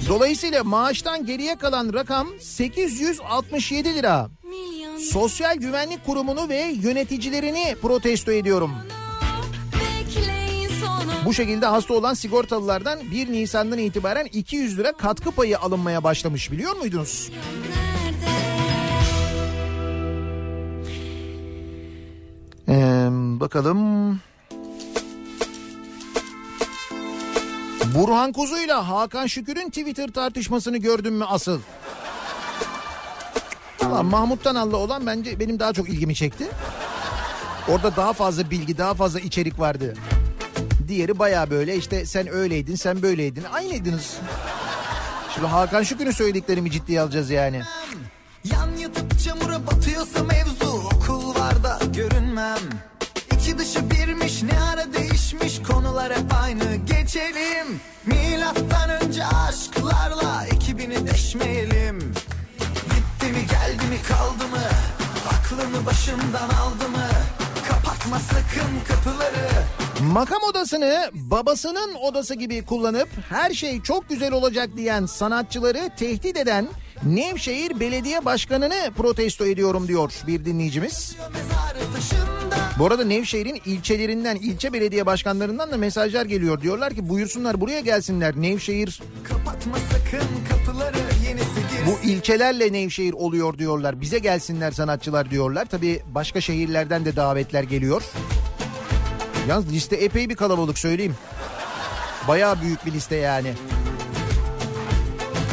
[0.10, 4.30] Dolayısıyla maaştan geriye kalan rakam 867 lira.
[5.00, 8.72] Sosyal Güvenlik Kurumu'nu ve yöneticilerini protesto ediyorum.
[11.26, 16.76] Bu şekilde hasta olan sigortalılardan 1 Nisan'dan itibaren 200 lira katkı payı alınmaya başlamış biliyor
[16.76, 17.32] muydunuz?
[22.70, 22.74] Ee,
[23.12, 24.20] bakalım.
[27.96, 31.60] Burhan Kuzu'yla Hakan Şükür'ün Twitter tartışmasını gördün mü asıl?
[33.84, 36.48] Valla Mahmut Tanal'la olan bence benim daha çok ilgimi çekti.
[37.68, 39.94] Orada daha fazla bilgi, daha fazla içerik vardı.
[40.88, 43.44] Diğeri baya böyle işte sen öyleydin, sen böyleydin.
[43.44, 44.18] Aynıydınız.
[45.36, 47.62] Şimdi Hakan Şükür'ün söylediklerimi ciddiye alacağız yani.
[48.44, 52.60] Yan yatıp çamura batıyorsa mevzu Okullarda görünmem
[53.40, 62.14] İçi dışı birmiş ne ara değişmiş konular hep aynı geçelim Milattan önce aşklarla ekibini deşmeyelim
[63.24, 64.62] Gitti mi geldi mi kaldı mı
[65.30, 67.08] aklını başımdan aldı mı
[67.68, 69.50] Kapatma sakın kapıları
[70.14, 76.68] Makam odasını babasının odası gibi kullanıp her şey çok güzel olacak diyen sanatçıları tehdit eden
[77.04, 81.16] Nevşehir Belediye Başkanı'nı protesto ediyorum diyor bir dinleyicimiz.
[82.80, 86.62] Bu arada Nevşehir'in ilçelerinden, ilçe belediye başkanlarından da mesajlar geliyor.
[86.62, 88.34] Diyorlar ki buyursunlar buraya gelsinler.
[88.36, 91.03] Nevşehir Kapatma sakın kapıları
[91.86, 94.02] bu ilçelerle Nevşehir oluyor diyorlar.
[94.02, 95.66] Bize gelsinler sanatçılar diyorlar.
[95.66, 98.04] Tabii başka şehirlerden de davetler geliyor.
[99.48, 101.16] Yalnız liste epey bir kalabalık söyleyeyim.
[102.28, 103.54] Bayağı büyük bir liste yani.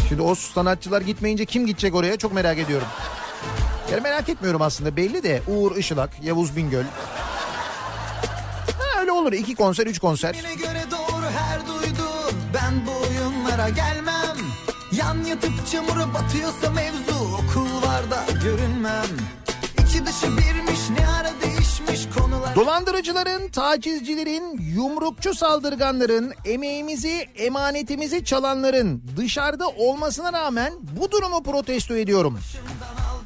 [0.08, 2.86] Şimdi o sanatçılar gitmeyince kim gidecek oraya çok merak ediyorum.
[3.92, 6.84] Yani merak etmiyorum aslında belli de Uğur Işılak, Yavuz Bingöl.
[8.78, 10.34] Ha, öyle olur iki konser üç konser.
[10.34, 12.08] Göre doğru her duydu
[12.54, 14.19] Ben bu oyunlara gelmem
[15.00, 19.06] Yan yatıp çamura batıyorsa mevzu Okul var da görünmem
[19.84, 29.68] İçi dışı birmiş ne ara değişmiş konular Dolandırıcıların, tacizcilerin, yumrukçu saldırganların, emeğimizi, emanetimizi çalanların dışarıda
[29.68, 32.38] olmasına rağmen bu durumu protesto ediyorum.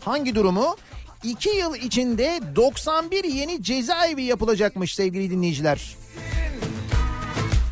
[0.05, 0.77] Hangi durumu?
[1.25, 5.97] 2 yıl içinde 91 yeni cezaevi yapılacakmış sevgili dinleyiciler.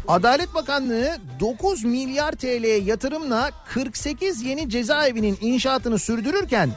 [0.09, 6.71] Adalet Bakanlığı 9 milyar TL yatırımla 48 yeni cezaevinin inşaatını sürdürürken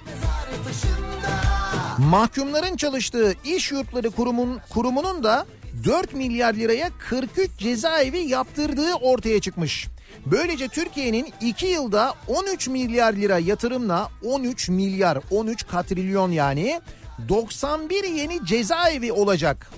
[1.98, 5.46] Mahkumların çalıştığı iş yurtları kurumun, kurumunun da
[5.86, 9.88] 4 milyar liraya 43 cezaevi yaptırdığı ortaya çıkmış.
[10.26, 16.82] Böylece Türkiye'nin 2 yılda 13 milyar lira yatırımla 13 milyar 13 katrilyon yani
[17.30, 19.72] 91 yeni cezaevi olacak.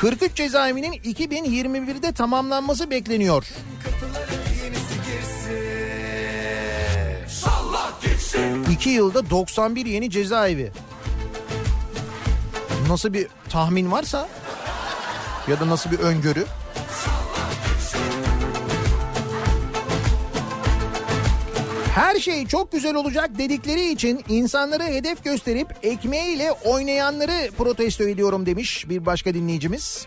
[0.00, 3.46] 43 cezaevinin 2021'de tamamlanması bekleniyor.
[8.70, 10.72] İki yılda 91 yeni cezaevi.
[12.88, 14.28] Nasıl bir tahmin varsa
[15.48, 16.46] ya da nasıl bir öngörü?
[21.98, 28.88] Her şey çok güzel olacak dedikleri için insanları hedef gösterip ekmeğiyle oynayanları protesto ediyorum demiş
[28.88, 30.06] bir başka dinleyicimiz.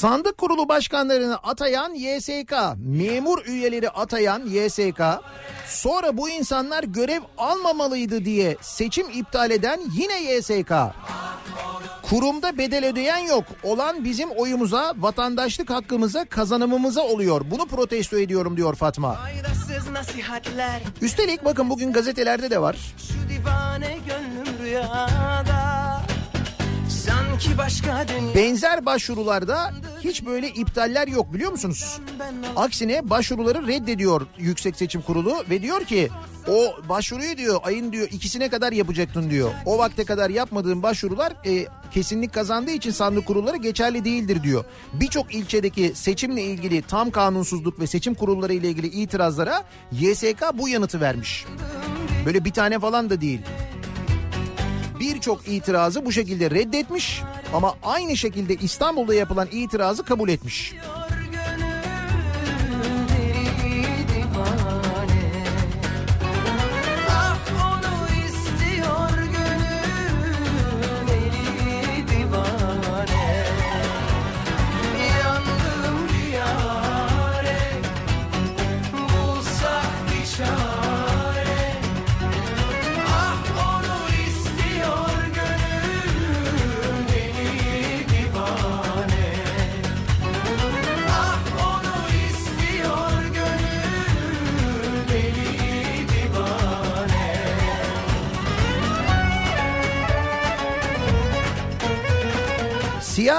[0.00, 5.00] Sandık kurulu başkanlarını atayan YSK, memur üyeleri atayan YSK,
[5.66, 10.72] sonra bu insanlar görev almamalıydı diye seçim iptal eden yine YSK.
[12.02, 13.44] Kurumda bedel ödeyen yok.
[13.62, 17.42] Olan bizim oyumuza, vatandaşlık hakkımıza, kazanımımıza oluyor.
[17.50, 19.18] Bunu protesto ediyorum diyor Fatma.
[21.00, 22.76] Üstelik bakın bugün gazetelerde de var.
[22.98, 25.89] Şu divane gönlüm rüyada
[28.34, 29.72] Benzer başvurularda
[30.04, 32.00] hiç böyle iptaller yok biliyor musunuz?
[32.56, 36.08] Aksine başvuruları reddediyor Yüksek Seçim Kurulu ve diyor ki
[36.48, 39.50] o başvuruyu diyor ayın diyor ikisine kadar yapacaktın diyor.
[39.66, 44.64] O vakte kadar yapmadığın başvurular e, kesinlik kazandığı için sandık kurulları geçerli değildir diyor.
[44.92, 51.00] Birçok ilçedeki seçimle ilgili tam kanunsuzluk ve seçim kurulları ile ilgili itirazlara YSK bu yanıtı
[51.00, 51.44] vermiş.
[52.26, 53.40] Böyle bir tane falan da değil
[55.00, 57.22] birçok itirazı bu şekilde reddetmiş
[57.54, 60.74] ama aynı şekilde İstanbul'da yapılan itirazı kabul etmiş.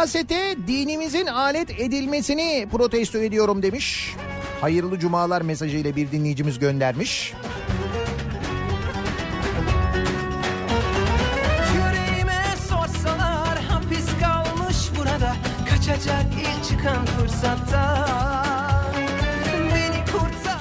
[0.02, 4.16] Siyasete dinimizin alet edilmesini protesto ediyorum demiş.
[4.62, 7.34] Hayırlı cumalar mesajıyla bir dinleyicimiz göndermiş.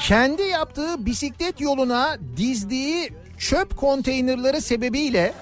[0.00, 5.32] Kendi yaptığı bisiklet yoluna dizdiği çöp konteynerları sebebiyle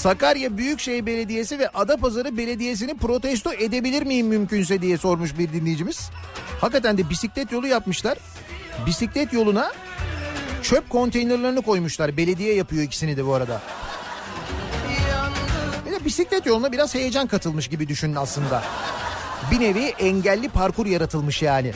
[0.00, 6.10] Sakarya Büyükşehir Belediyesi ve Adapazarı Belediyesi'ni protesto edebilir miyim mümkünse diye sormuş bir dinleyicimiz.
[6.60, 8.18] Hakikaten de bisiklet yolu yapmışlar.
[8.86, 9.72] Bisiklet yoluna
[10.62, 12.16] çöp konteynerlerini koymuşlar.
[12.16, 13.62] Belediye yapıyor ikisini de bu arada.
[15.86, 18.62] Bir de bisiklet yoluna biraz heyecan katılmış gibi düşünün aslında.
[19.50, 21.72] Bir nevi engelli parkur yaratılmış yani.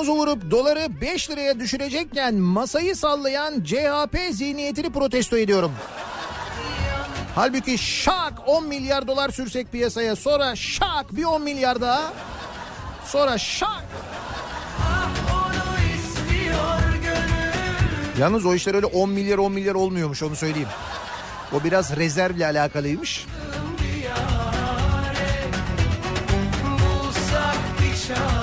[0.00, 5.72] Yumruğumuzu vurup doları 5 liraya düşürecekken masayı sallayan CHP zihniyetini protesto ediyorum.
[7.34, 12.12] Halbuki şak 10 milyar dolar sürsek piyasaya sonra şak bir 10 milyar daha
[13.06, 13.84] sonra şak.
[18.18, 20.68] Yalnız o işler öyle 10 milyar 10 milyar olmuyormuş onu söyleyeyim.
[21.52, 23.26] O biraz rezervle alakalıymış.
[26.64, 28.39] Bulsak bir çare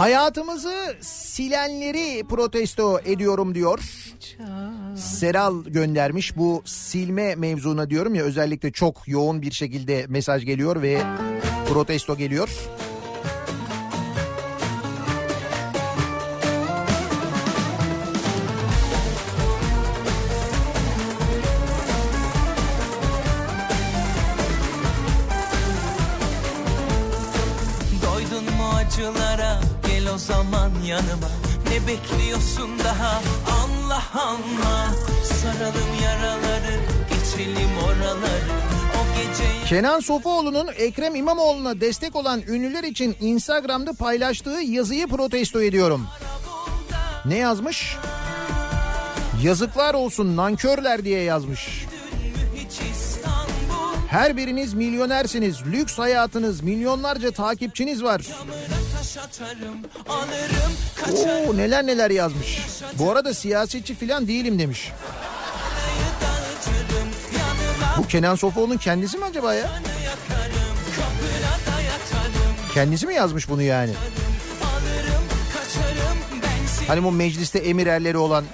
[0.00, 3.80] Hayatımızı silenleri protesto ediyorum diyor.
[4.96, 11.02] Seral göndermiş bu silme mevzuna diyorum ya özellikle çok yoğun bir şekilde mesaj geliyor ve
[11.68, 12.48] protesto geliyor.
[30.30, 31.30] Zaman yanıma
[31.70, 33.22] Ne bekliyorsun daha
[33.62, 38.60] Allah Allah Saralım yaraları geçelim oraları
[39.66, 46.06] Kenan Sofuoğlu'nun Ekrem İmamoğlu'na destek olan ünlüler için Instagram'da paylaştığı yazıyı protesto ediyorum.
[47.24, 47.96] Ne yazmış?
[49.42, 51.86] Yazıklar olsun nankörler diye yazmış.
[54.08, 58.22] Her biriniz milyonersiniz, lüks hayatınız, milyonlarca takipçiniz var.
[60.08, 60.72] Alırım
[61.48, 62.58] Oo neler neler yazmış.
[62.98, 64.92] Bu arada siyasetçi falan değilim demiş.
[67.98, 69.70] Bu Kenan Sofuoğlu'nun kendisi mi acaba ya?
[72.74, 73.92] Kendisi mi yazmış bunu yani?
[76.88, 78.44] Hani bu mecliste emir erleri olan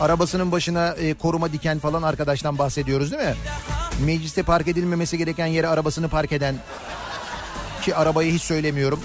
[0.00, 3.34] arabasının başına e, koruma diken falan arkadaştan bahsediyoruz değil mi?
[4.04, 6.54] Mecliste park edilmemesi gereken yere arabasını park eden
[7.82, 9.00] ki arabayı hiç söylemiyorum.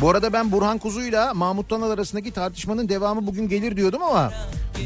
[0.00, 4.32] Bu arada ben Burhan Kuzu'yla Mahmut Tanal arasındaki tartışmanın devamı bugün gelir diyordum ama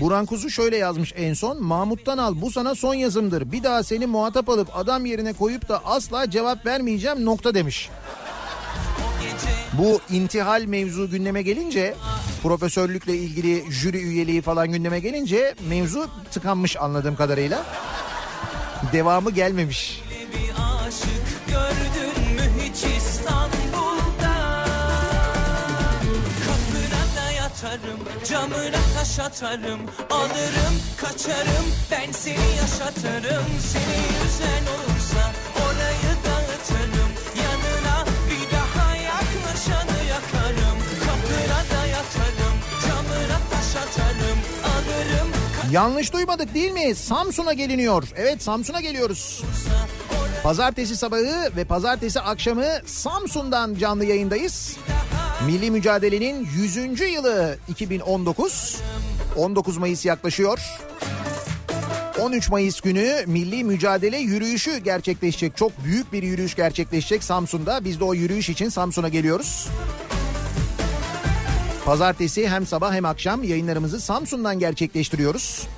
[0.01, 1.63] Burhan Kuzu şöyle yazmış en son.
[1.63, 3.53] Mahmut Tanal bu sana son yazımdır.
[3.53, 7.91] Bir daha seni muhatap alıp adam yerine koyup da asla cevap vermeyeceğim nokta demiş.
[9.73, 11.95] Bu intihal mevzu gündeme gelince
[12.43, 17.65] profesörlükle ilgili jüri üyeliği falan gündeme gelince mevzu tıkanmış anladığım kadarıyla.
[18.93, 20.03] Devamı gelmemiş.
[28.29, 29.81] camına taş atarım
[30.11, 35.33] Alırım kaçarım ben seni yaşatırım Seni yüzen olursa
[45.73, 46.95] Yanlış duymadık değil mi?
[46.95, 48.09] Samsun'a geliniyor.
[48.17, 49.43] Evet Samsun'a geliyoruz.
[50.43, 54.77] Pazartesi sabahı ve pazartesi akşamı Samsun'dan canlı yayındayız.
[55.47, 56.77] Milli Mücadele'nin 100.
[57.01, 58.77] yılı 2019.
[59.37, 60.59] 19 Mayıs yaklaşıyor.
[62.21, 65.57] 13 Mayıs günü milli mücadele yürüyüşü gerçekleşecek.
[65.57, 67.85] Çok büyük bir yürüyüş gerçekleşecek Samsun'da.
[67.85, 69.69] Biz de o yürüyüş için Samsun'a geliyoruz.
[71.87, 75.69] Pazartesi hem sabah hem akşam yayınlarımızı Samsun'dan gerçekleştiriyoruz.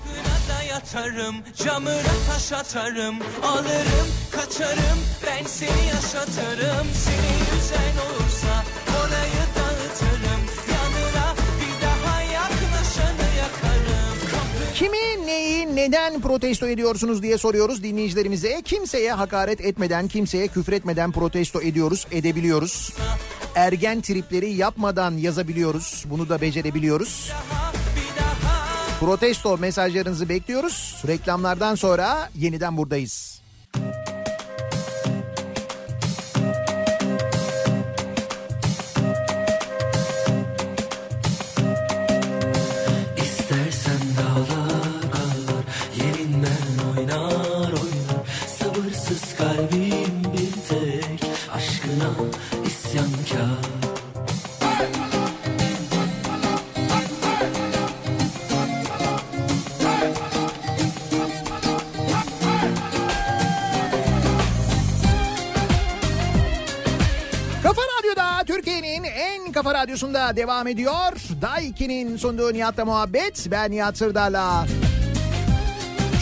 [0.78, 8.64] yatarım Camına taş atarım Alırım kaçarım Ben seni yaşatırım Seni yüzen olursa
[8.98, 10.40] Orayı dağıtırım
[10.72, 18.62] Yanına bir daha yaklaşanı yakarım Kapı Kimi neyi neden protesto ediyorsunuz diye soruyoruz dinleyicilerimize.
[18.62, 22.92] Kimseye hakaret etmeden, kimseye küfür etmeden protesto ediyoruz, edebiliyoruz.
[23.54, 26.04] Ergen tripleri yapmadan yazabiliyoruz.
[26.10, 27.32] Bunu da becerebiliyoruz.
[29.00, 31.02] Protesto mesajlarınızı bekliyoruz.
[31.06, 33.42] Reklamlardan sonra yeniden buradayız.
[69.78, 71.12] Radyosunda devam ediyor.
[71.42, 73.46] Daiki'nin sunduğu Nihat'la muhabbet.
[73.50, 74.66] Ben Nihat Sırdar'la.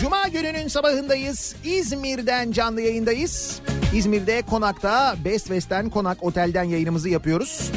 [0.00, 1.56] Cuma gününün sabahındayız.
[1.64, 3.60] İzmir'den canlı yayındayız.
[3.94, 7.70] İzmir'de Konak'ta Best West'ten Konak Otel'den yayınımızı yapıyoruz.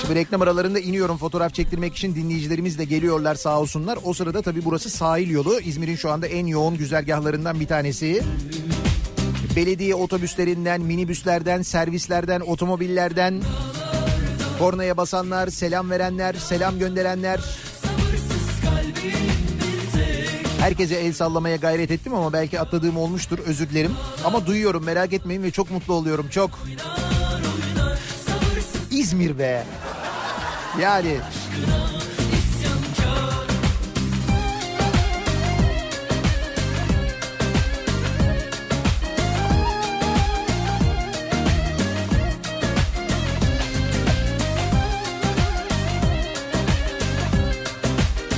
[0.00, 3.98] Şimdi reklam aralarında iniyorum fotoğraf çektirmek için dinleyicilerimiz de geliyorlar sağ olsunlar.
[4.04, 5.60] O sırada tabii burası sahil yolu.
[5.60, 8.22] İzmir'in şu anda en yoğun güzergahlarından bir tanesi.
[9.56, 13.42] Belediye otobüslerinden, minibüslerden, servislerden, otomobillerden
[14.58, 17.40] kornaya basanlar, selam verenler, selam gönderenler.
[20.60, 23.92] Herkese el sallamaya gayret ettim ama belki atladığım olmuştur özür dilerim.
[24.24, 26.50] Ama duyuyorum merak etmeyin ve çok mutlu oluyorum çok.
[28.90, 29.64] İzmir be.
[30.80, 31.16] Yani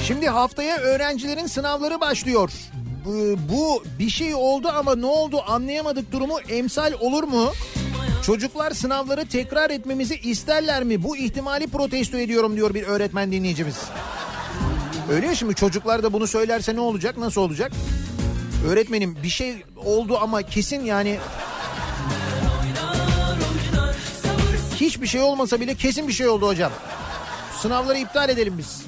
[0.06, 2.52] Şimdi haftaya öğrencilerin sınavları başlıyor.
[3.50, 7.52] Bu, bir şey oldu ama ne oldu anlayamadık durumu emsal olur mu?
[8.22, 11.02] Çocuklar sınavları tekrar etmemizi isterler mi?
[11.02, 13.76] Bu ihtimali protesto ediyorum diyor bir öğretmen dinleyicimiz.
[15.10, 17.18] Öyle ya şimdi çocuklar da bunu söylerse ne olacak?
[17.18, 17.72] Nasıl olacak?
[18.68, 21.18] Öğretmenim bir şey oldu ama kesin yani
[24.76, 26.72] hiçbir şey olmasa bile kesin bir şey oldu hocam.
[27.60, 28.82] Sınavları iptal edelim biz.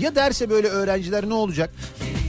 [0.00, 1.74] Ya derse böyle öğrenciler ne olacak?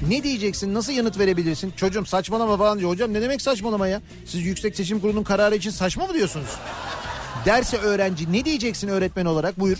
[0.09, 0.73] Ne diyeceksin?
[0.73, 1.73] Nasıl yanıt verebilirsin?
[1.75, 2.91] Çocuğum saçmalama falan diyor.
[2.91, 4.01] Hocam ne demek saçmalama ya?
[4.25, 6.49] Siz Yüksek Seçim Kurulu'nun kararı için saçma mı diyorsunuz?
[7.45, 9.59] Derse öğrenci ne diyeceksin öğretmen olarak?
[9.59, 9.77] Buyur.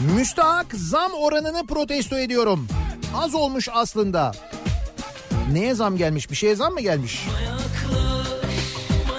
[0.00, 2.66] Müstahak zam oranını protesto ediyorum.
[3.16, 4.32] Az olmuş aslında.
[5.52, 6.30] Neye zam gelmiş?
[6.30, 7.26] Bir şeye zam mı gelmiş?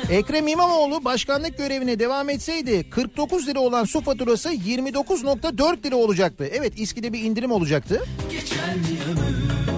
[0.10, 6.50] Ekrem İmamoğlu başkanlık görevine devam etseydi 49 lira olan su faturası 29.4 lira olacaktı.
[6.54, 8.04] Evet İSKİ'de bir indirim olacaktı.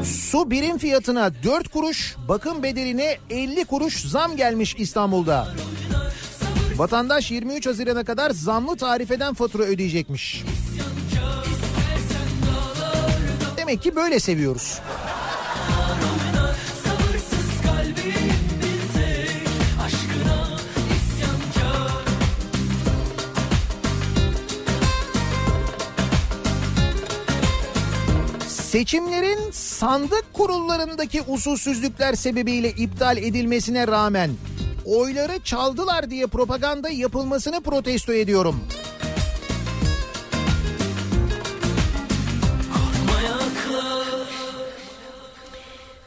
[0.04, 5.48] Su birim fiyatına 4 kuruş, bakım bedeline 50 kuruş zam gelmiş İstanbul'da.
[6.76, 10.44] Vatandaş 23 Haziran'a kadar zamlı tarifeden fatura ödeyecekmiş.
[13.58, 14.80] Demek ki böyle seviyoruz.
[28.76, 34.32] Seçimlerin sandık kurullarındaki usulsüzlükler sebebiyle iptal edilmesine rağmen
[34.86, 38.60] oyları çaldılar diye propaganda yapılmasını protesto ediyorum.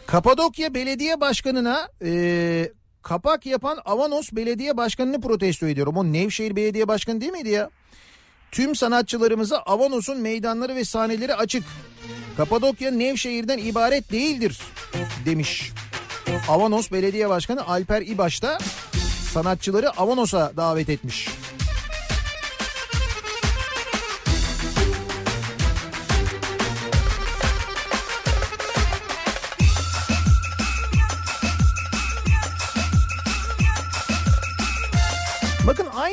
[0.07, 2.73] Kapadokya Belediye Başkanı'na e,
[3.03, 5.97] kapak yapan Avanos Belediye Başkanı'nı protesto ediyorum.
[5.97, 7.70] O Nevşehir Belediye Başkanı değil miydi ya?
[8.53, 11.65] Tüm sanatçılarımıza Avanos'un meydanları ve sahneleri açık.
[12.39, 14.60] Kapadokya Nevşehir'den ibaret değildir
[15.24, 15.73] demiş.
[16.48, 18.59] Avanos Belediye Başkanı Alper İbaş da
[19.32, 21.28] sanatçıları Avanos'a davet etmiş.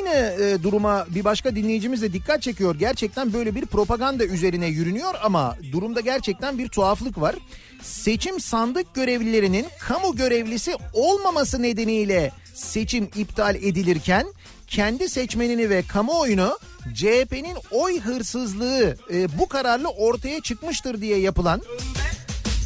[0.05, 2.75] Aynı e, duruma bir başka dinleyicimiz de dikkat çekiyor.
[2.75, 7.35] Gerçekten böyle bir propaganda üzerine yürünüyor ama durumda gerçekten bir tuhaflık var.
[7.81, 14.27] Seçim sandık görevlilerinin kamu görevlisi olmaması nedeniyle seçim iptal edilirken
[14.67, 16.59] kendi seçmenini ve kamuoyunu
[16.93, 21.61] CHP'nin oy hırsızlığı e, bu kararla ortaya çıkmıştır diye yapılan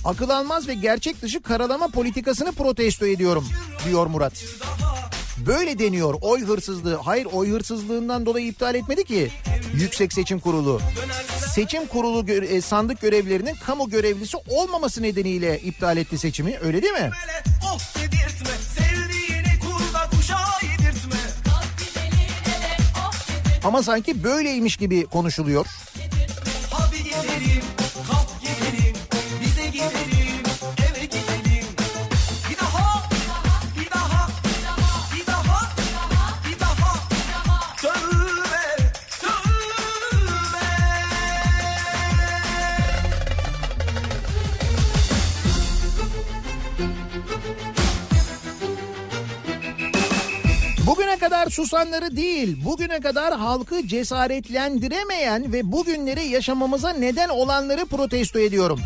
[0.05, 3.47] akıl almaz ve gerçek dışı karalama politikasını protesto ediyorum.
[3.87, 4.43] diyor Murat.
[5.45, 6.95] Böyle deniyor oy hırsızlığı.
[6.95, 9.31] Hayır oy hırsızlığından dolayı iptal etmedi ki
[9.73, 10.81] Yüksek Seçim Kurulu.
[11.53, 16.57] Seçim kurulu gö- e, sandık görevlerinin kamu görevlisi olmaması nedeniyle iptal etti seçimi.
[16.61, 17.09] Öyle değil mi?
[23.63, 25.65] Ama sanki böyleymiş gibi konuşuluyor.
[51.59, 58.79] Susanları değil, bugüne kadar halkı cesaretlendiremeyen ve bugünleri yaşamamıza neden olanları protesto ediyorum.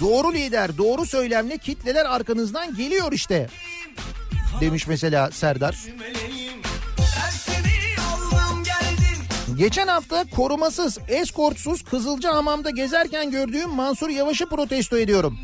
[0.00, 3.48] Doğru lider, doğru söylemle kitleler arkanızdan geliyor işte.
[4.60, 5.76] Demiş mesela Serdar.
[9.56, 15.38] Geçen hafta korumasız, eskortsuz Kızılcahamam'da gezerken gördüğüm Mansur Yavaş'ı protesto ediyorum.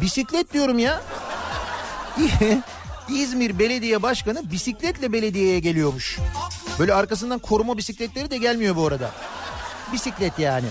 [0.00, 1.00] Bisiklet diyorum ya.
[3.10, 6.18] İzmir Belediye Başkanı bisikletle belediyeye geliyormuş.
[6.78, 9.10] Böyle arkasından koruma bisikletleri de gelmiyor bu arada.
[9.92, 10.66] Bisiklet yani.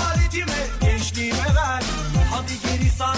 [0.00, 1.82] Aletime gençliğime ver
[2.30, 3.16] Hadi geri sar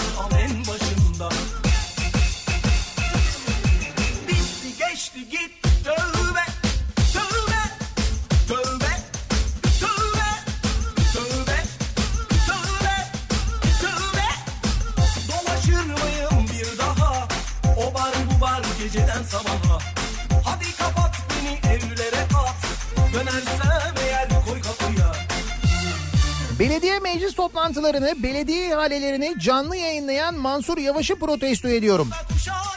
[26.59, 32.09] Belediye meclis toplantılarını, belediye ihalelerini canlı yayınlayan Mansur Yavaş'ı protesto ediyorum.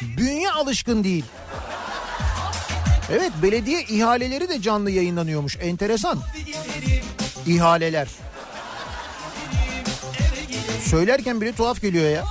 [0.02, 1.24] Bünye alışkın değil.
[3.12, 5.58] Evet belediye ihaleleri de canlı yayınlanıyormuş.
[5.62, 6.18] Enteresan.
[7.46, 8.08] İhaleler.
[10.84, 12.24] Söylerken bile tuhaf geliyor ya.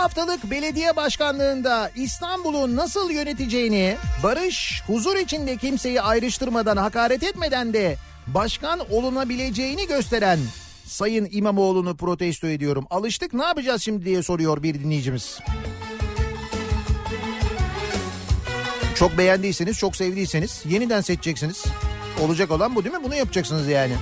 [0.00, 7.96] Haftalık belediye başkanlığında İstanbul'u nasıl yöneteceğini, barış, huzur içinde kimseyi ayrıştırmadan, hakaret etmeden de
[8.26, 10.38] başkan olunabileceğini gösteren
[10.86, 12.86] Sayın İmamoğlu'nu protesto ediyorum.
[12.90, 15.38] Alıştık ne yapacağız şimdi diye soruyor bir dinleyicimiz.
[18.94, 21.64] Çok beğendiyseniz, çok sevdiyseniz yeniden seçeceksiniz.
[22.20, 23.04] Olacak olan bu değil mi?
[23.04, 23.94] Bunu yapacaksınız yani.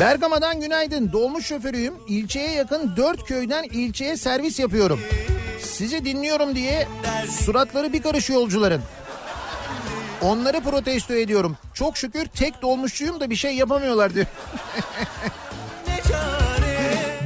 [0.00, 1.12] Bergama'dan günaydın.
[1.12, 1.94] Dolmuş şoförüyüm.
[2.08, 5.00] İlçeye yakın dört köyden ilçeye servis yapıyorum.
[5.60, 6.88] Sizi dinliyorum diye
[7.44, 8.82] suratları bir karış yolcuların.
[10.22, 11.56] Onları protesto ediyorum.
[11.74, 14.26] Çok şükür tek dolmuşçuyum da bir şey yapamıyorlar diyor.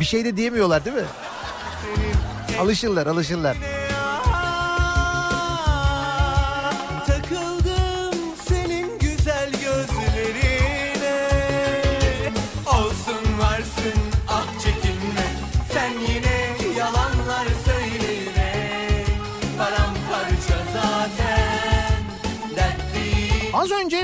[0.00, 1.02] Bir şey de diyemiyorlar değil mi?
[2.60, 3.56] Alışırlar alışırlar.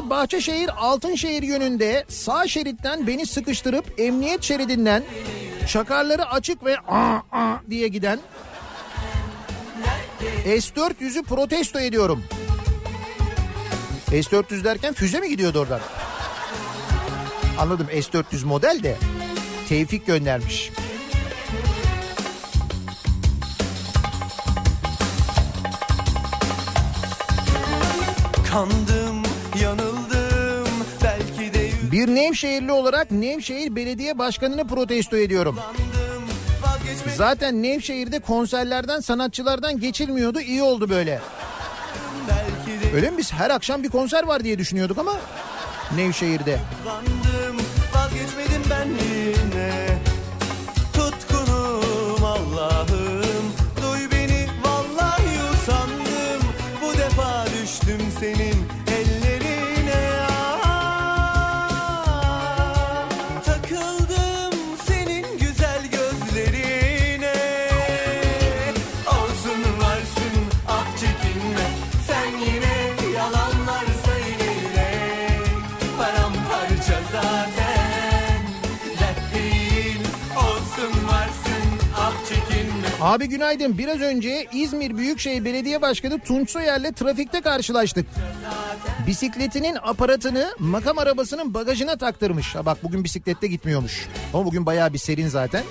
[0.03, 5.03] Bahçeşehir Altınşehir yönünde sağ şeritten beni sıkıştırıp emniyet şeridinden
[5.67, 8.19] çakarları açık ve aa, aa diye giden
[10.47, 12.25] S400'ü protesto ediyorum.
[14.11, 15.81] S400 derken füze mi gidiyordu oradan?
[17.59, 18.97] Anladım S400 model de
[19.69, 20.71] Tevfik göndermiş.
[28.51, 29.06] Kandım
[31.97, 35.59] bir Nevşehirli olarak Nevşehir Belediye Başkanı'nı protesto ediyorum.
[37.17, 41.21] Zaten Nevşehir'de konserlerden sanatçılardan geçilmiyordu iyi oldu böyle.
[42.95, 45.13] Öyle mi biz her akşam bir konser var diye düşünüyorduk ama
[45.97, 46.59] Nevşehir'de.
[46.85, 47.26] Kandım,
[83.07, 83.79] Abi günaydın.
[83.79, 88.07] Biraz önce İzmir Büyükşehir Belediye Başkanı Tunç Soyer'le trafikte karşılaştık.
[89.07, 92.55] Bisikletinin aparatını makam arabasının bagajına taktırmış.
[92.55, 94.09] Ha bak bugün bisiklette gitmiyormuş.
[94.35, 95.63] Ama bugün bayağı bir serin zaten.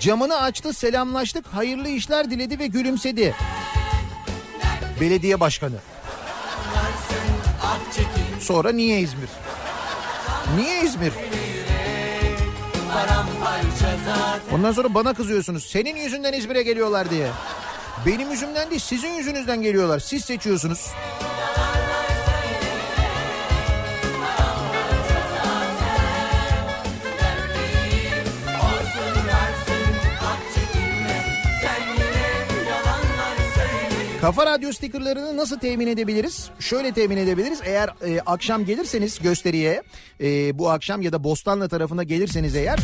[0.00, 3.34] Camını açtı, selamlaştık, hayırlı işler diledi ve gülümsedi.
[5.00, 5.76] Belediye başkanı.
[8.40, 9.28] Sonra niye İzmir?
[10.56, 11.12] Niye İzmir?
[14.52, 15.64] Ondan sonra bana kızıyorsunuz.
[15.64, 17.28] Senin yüzünden İzmir'e geliyorlar diye.
[18.06, 19.98] Benim yüzümden değil sizin yüzünüzden geliyorlar.
[19.98, 20.90] Siz seçiyorsunuz.
[34.22, 36.50] Kafa Radyo stikerlerini nasıl temin edebiliriz?
[36.60, 37.60] Şöyle temin edebiliriz.
[37.64, 39.82] Eğer e, akşam gelirseniz gösteriye
[40.20, 42.78] e, bu akşam ya da Bostanlı tarafına gelirseniz eğer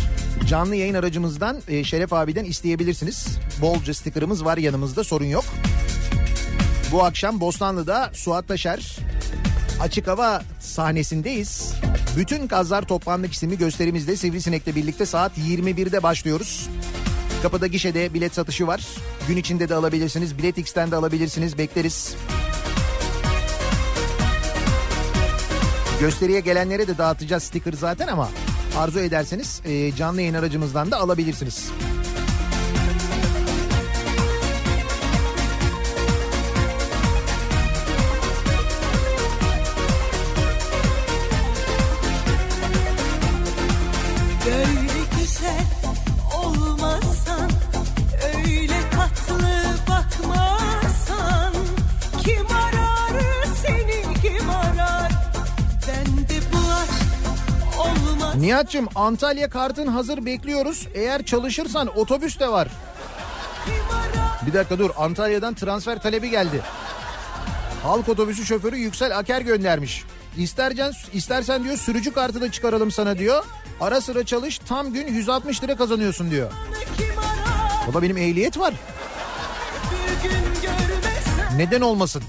[0.46, 3.38] canlı yayın aracımızdan e, Şeref abiden isteyebilirsiniz.
[3.60, 5.44] Bolca stikerimiz var yanımızda sorun yok.
[6.92, 8.96] Bu akşam Bostanlı'da Suat Taşer
[9.80, 11.74] açık hava sahnesindeyiz.
[12.16, 16.68] Bütün Kazlar Toplandık isimli gösterimizde Sivrisinek'le birlikte saat 21'de başlıyoruz.
[17.42, 18.86] Kapıda gişede bilet satışı var.
[19.28, 20.38] Gün içinde de alabilirsiniz.
[20.38, 21.58] Bilet X'ten de alabilirsiniz.
[21.58, 22.16] Bekleriz.
[26.00, 28.28] Gösteriye gelenlere de dağıtacağız sticker zaten ama
[28.76, 31.70] arzu ederseniz e, canlı yayın aracımızdan da alabilirsiniz.
[58.36, 60.88] Nihat'cığım Antalya kartın hazır bekliyoruz.
[60.94, 62.68] Eğer çalışırsan otobüs de var.
[64.46, 66.60] Bir dakika dur Antalya'dan transfer talebi geldi.
[67.82, 70.04] Halk otobüsü şoförü Yüksel Aker göndermiş.
[70.36, 73.44] İstersen, istersen diyor sürücü kartı da çıkaralım sana diyor.
[73.80, 76.52] Ara sıra çalış tam gün 160 lira kazanıyorsun diyor.
[77.94, 78.74] da benim ehliyet var.
[81.56, 82.22] Neden olmasın?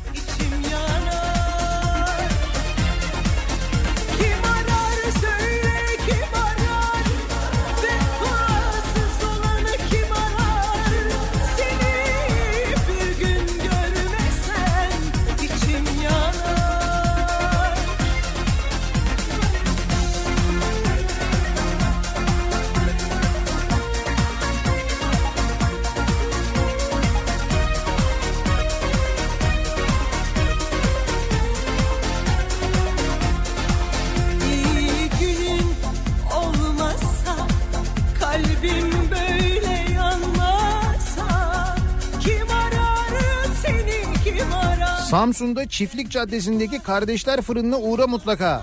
[45.19, 48.61] Samsun'da Çiftlik Caddesi'ndeki Kardeşler Fırını'na uğra mutlaka.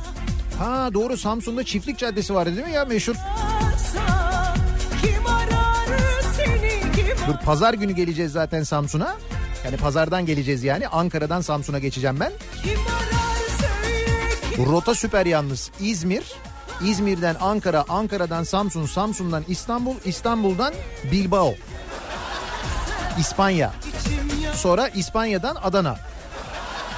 [0.58, 3.14] Ha doğru Samsun'da Çiftlik Caddesi vardı değil mi ya meşhur?
[7.28, 9.16] Dur pazar günü geleceğiz zaten Samsun'a.
[9.64, 10.88] Yani pazardan geleceğiz yani.
[10.88, 12.32] Ankara'dan Samsun'a geçeceğim ben.
[14.66, 15.70] Rota süper yalnız.
[15.80, 16.32] İzmir,
[16.84, 20.74] İzmir'den Ankara, Ankara'dan Samsun, Samsun'dan İstanbul, İstanbul'dan
[21.12, 21.54] Bilbao.
[23.18, 23.72] İspanya.
[24.54, 25.96] Sonra İspanya'dan Adana.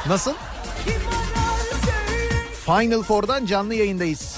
[0.08, 0.32] Nasıl?
[2.66, 4.37] Final Four'dan canlı yayındayız.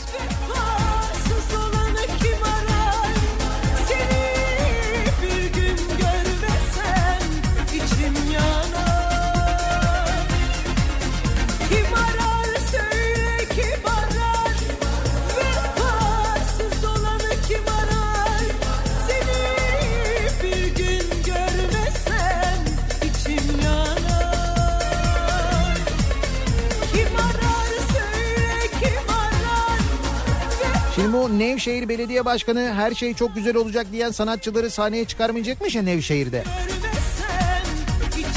[31.28, 36.44] Nevşehir Belediye Başkanı her şey çok güzel olacak diyen sanatçıları sahneye çıkarmayacakmış ya Nevşehir'de.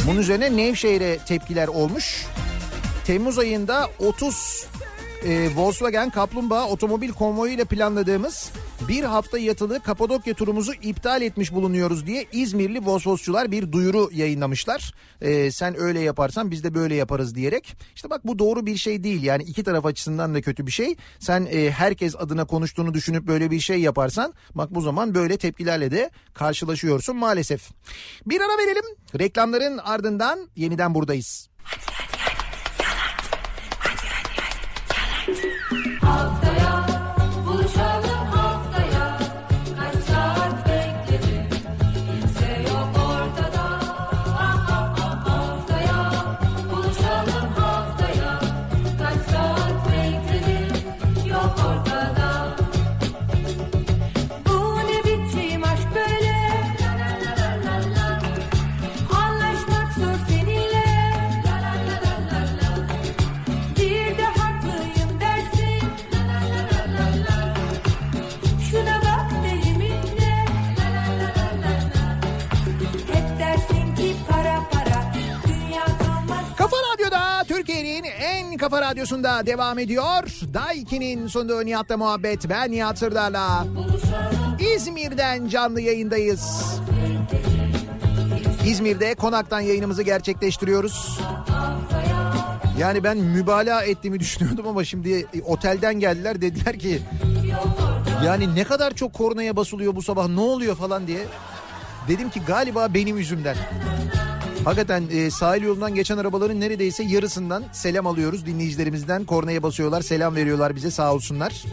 [0.07, 2.26] Bunun üzerine Nevşehir'e tepkiler olmuş.
[3.05, 4.68] Temmuz ayında 30
[5.25, 8.51] e, Volkswagen Kaplumbağa otomobil konvoyu ile planladığımız
[8.87, 14.93] bir hafta yatılı Kapadokya turumuzu iptal etmiş bulunuyoruz diye İzmirli Vosvosçular bir duyuru yayınlamışlar.
[15.21, 17.75] E, sen öyle yaparsan biz de böyle yaparız diyerek.
[17.95, 20.95] İşte bak bu doğru bir şey değil yani iki taraf açısından da kötü bir şey.
[21.19, 25.91] Sen e, herkes adına konuştuğunu düşünüp böyle bir şey yaparsan bak bu zaman böyle tepkilerle
[25.91, 27.69] de karşılaşıyorsun maalesef.
[28.25, 28.85] Bir ara verelim
[29.19, 31.49] reklamların ardından yeniden buradayız.
[31.63, 32.12] Haftaya
[78.73, 80.23] kafa radyosunda devam ediyor.
[80.53, 83.65] Daiki'nin sunduğu Nihat'la muhabbet ben Nihat Sırdar'la.
[84.75, 86.65] İzmir'den canlı yayındayız.
[88.65, 91.19] İzmir'de konaktan yayınımızı gerçekleştiriyoruz.
[92.79, 97.01] Yani ben mübalağa ettiğimi düşünüyordum ama şimdi otelden geldiler dediler ki
[98.25, 101.25] yani ne kadar çok kornaya basılıyor bu sabah ne oluyor falan diye.
[102.07, 103.55] Dedim ki galiba benim yüzümden.
[104.65, 109.26] Hakikaten e, sahil yolundan geçen arabaların neredeyse yarısından selam alıyoruz dinleyicilerimizden.
[109.26, 111.64] Kornaya basıyorlar, selam veriyorlar bize sağ olsunlar.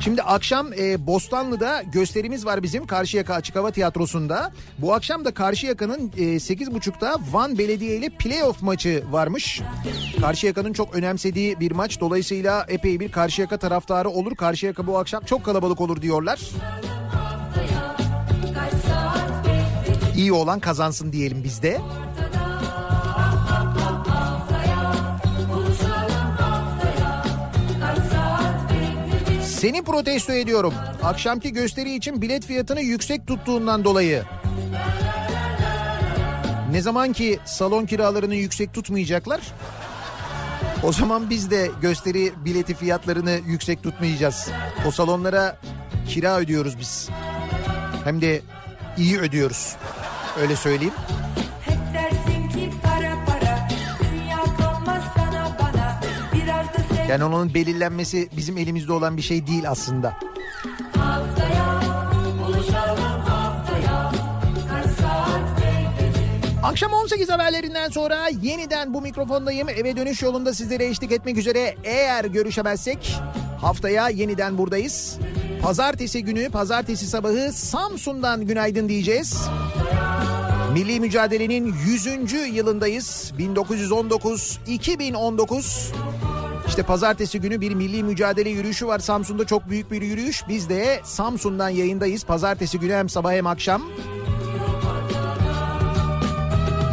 [0.00, 4.52] Şimdi akşam e, Bostanlı'da gösterimiz var bizim Karşıyaka Açık Hava Tiyatrosu'nda.
[4.78, 9.60] Bu akşam da Karşıyaka'nın e, 8.30'da Van Belediye ile playoff maçı varmış.
[10.20, 12.00] Karşıyaka'nın çok önemsediği bir maç.
[12.00, 14.36] Dolayısıyla epey bir Karşıyaka taraftarı olur.
[14.36, 16.40] Karşıyaka bu akşam çok kalabalık olur diyorlar.
[20.22, 21.78] İyi olan kazansın diyelim biz de.
[24.06, 24.92] Haftaya
[25.48, 27.22] buluşalım haftaya
[27.80, 30.74] Kaç saat bekledim Seni protesto ediyorum.
[31.02, 34.22] Akşamki gösteri için bilet fiyatını yüksek tuttuğundan dolayı.
[36.70, 39.40] Ne zaman ki salon kiralarını yüksek tutmayacaklar.
[40.82, 44.48] O zaman biz de gösteri bileti fiyatlarını yüksek tutmayacağız.
[44.86, 45.56] O salonlara
[46.08, 47.08] kira ödüyoruz biz.
[48.04, 48.40] Hem de
[48.98, 49.76] iyi ödüyoruz.
[50.40, 50.94] Öyle söyleyeyim.
[57.08, 60.16] Yani onun belirlenmesi bizim elimizde olan bir şey değil aslında.
[66.62, 69.68] Akşam 18 haberlerinden sonra yeniden bu mikrofondayım.
[69.68, 71.76] Eve dönüş yolunda sizlere eşlik etmek üzere.
[71.84, 73.16] Eğer görüşemezsek
[73.60, 75.18] haftaya yeniden buradayız.
[75.62, 79.48] Pazartesi günü, pazartesi sabahı Samsun'dan günaydın diyeceğiz.
[80.72, 82.06] Milli mücadelenin 100.
[82.54, 83.32] yılındayız.
[83.38, 85.92] 1919-2019.
[86.68, 90.42] İşte pazartesi günü bir milli mücadele yürüyüşü var Samsun'da çok büyük bir yürüyüş.
[90.48, 92.24] Biz de Samsun'dan yayındayız.
[92.24, 93.82] Pazartesi günü hem sabah hem akşam.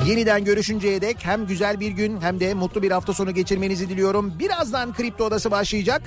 [0.09, 4.39] Yeniden görüşünceye dek hem güzel bir gün hem de mutlu bir hafta sonu geçirmenizi diliyorum.
[4.39, 6.01] Birazdan Kripto Odası başlayacak.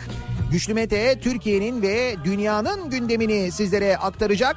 [0.52, 4.56] Güçlü Mete Türkiye'nin ve dünyanın gündemini sizlere aktaracak.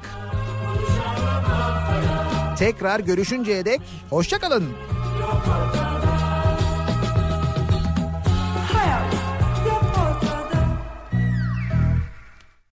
[2.57, 4.63] Tekrar görüşünceye dek hoşçakalın.
[5.25, 5.94] Ortada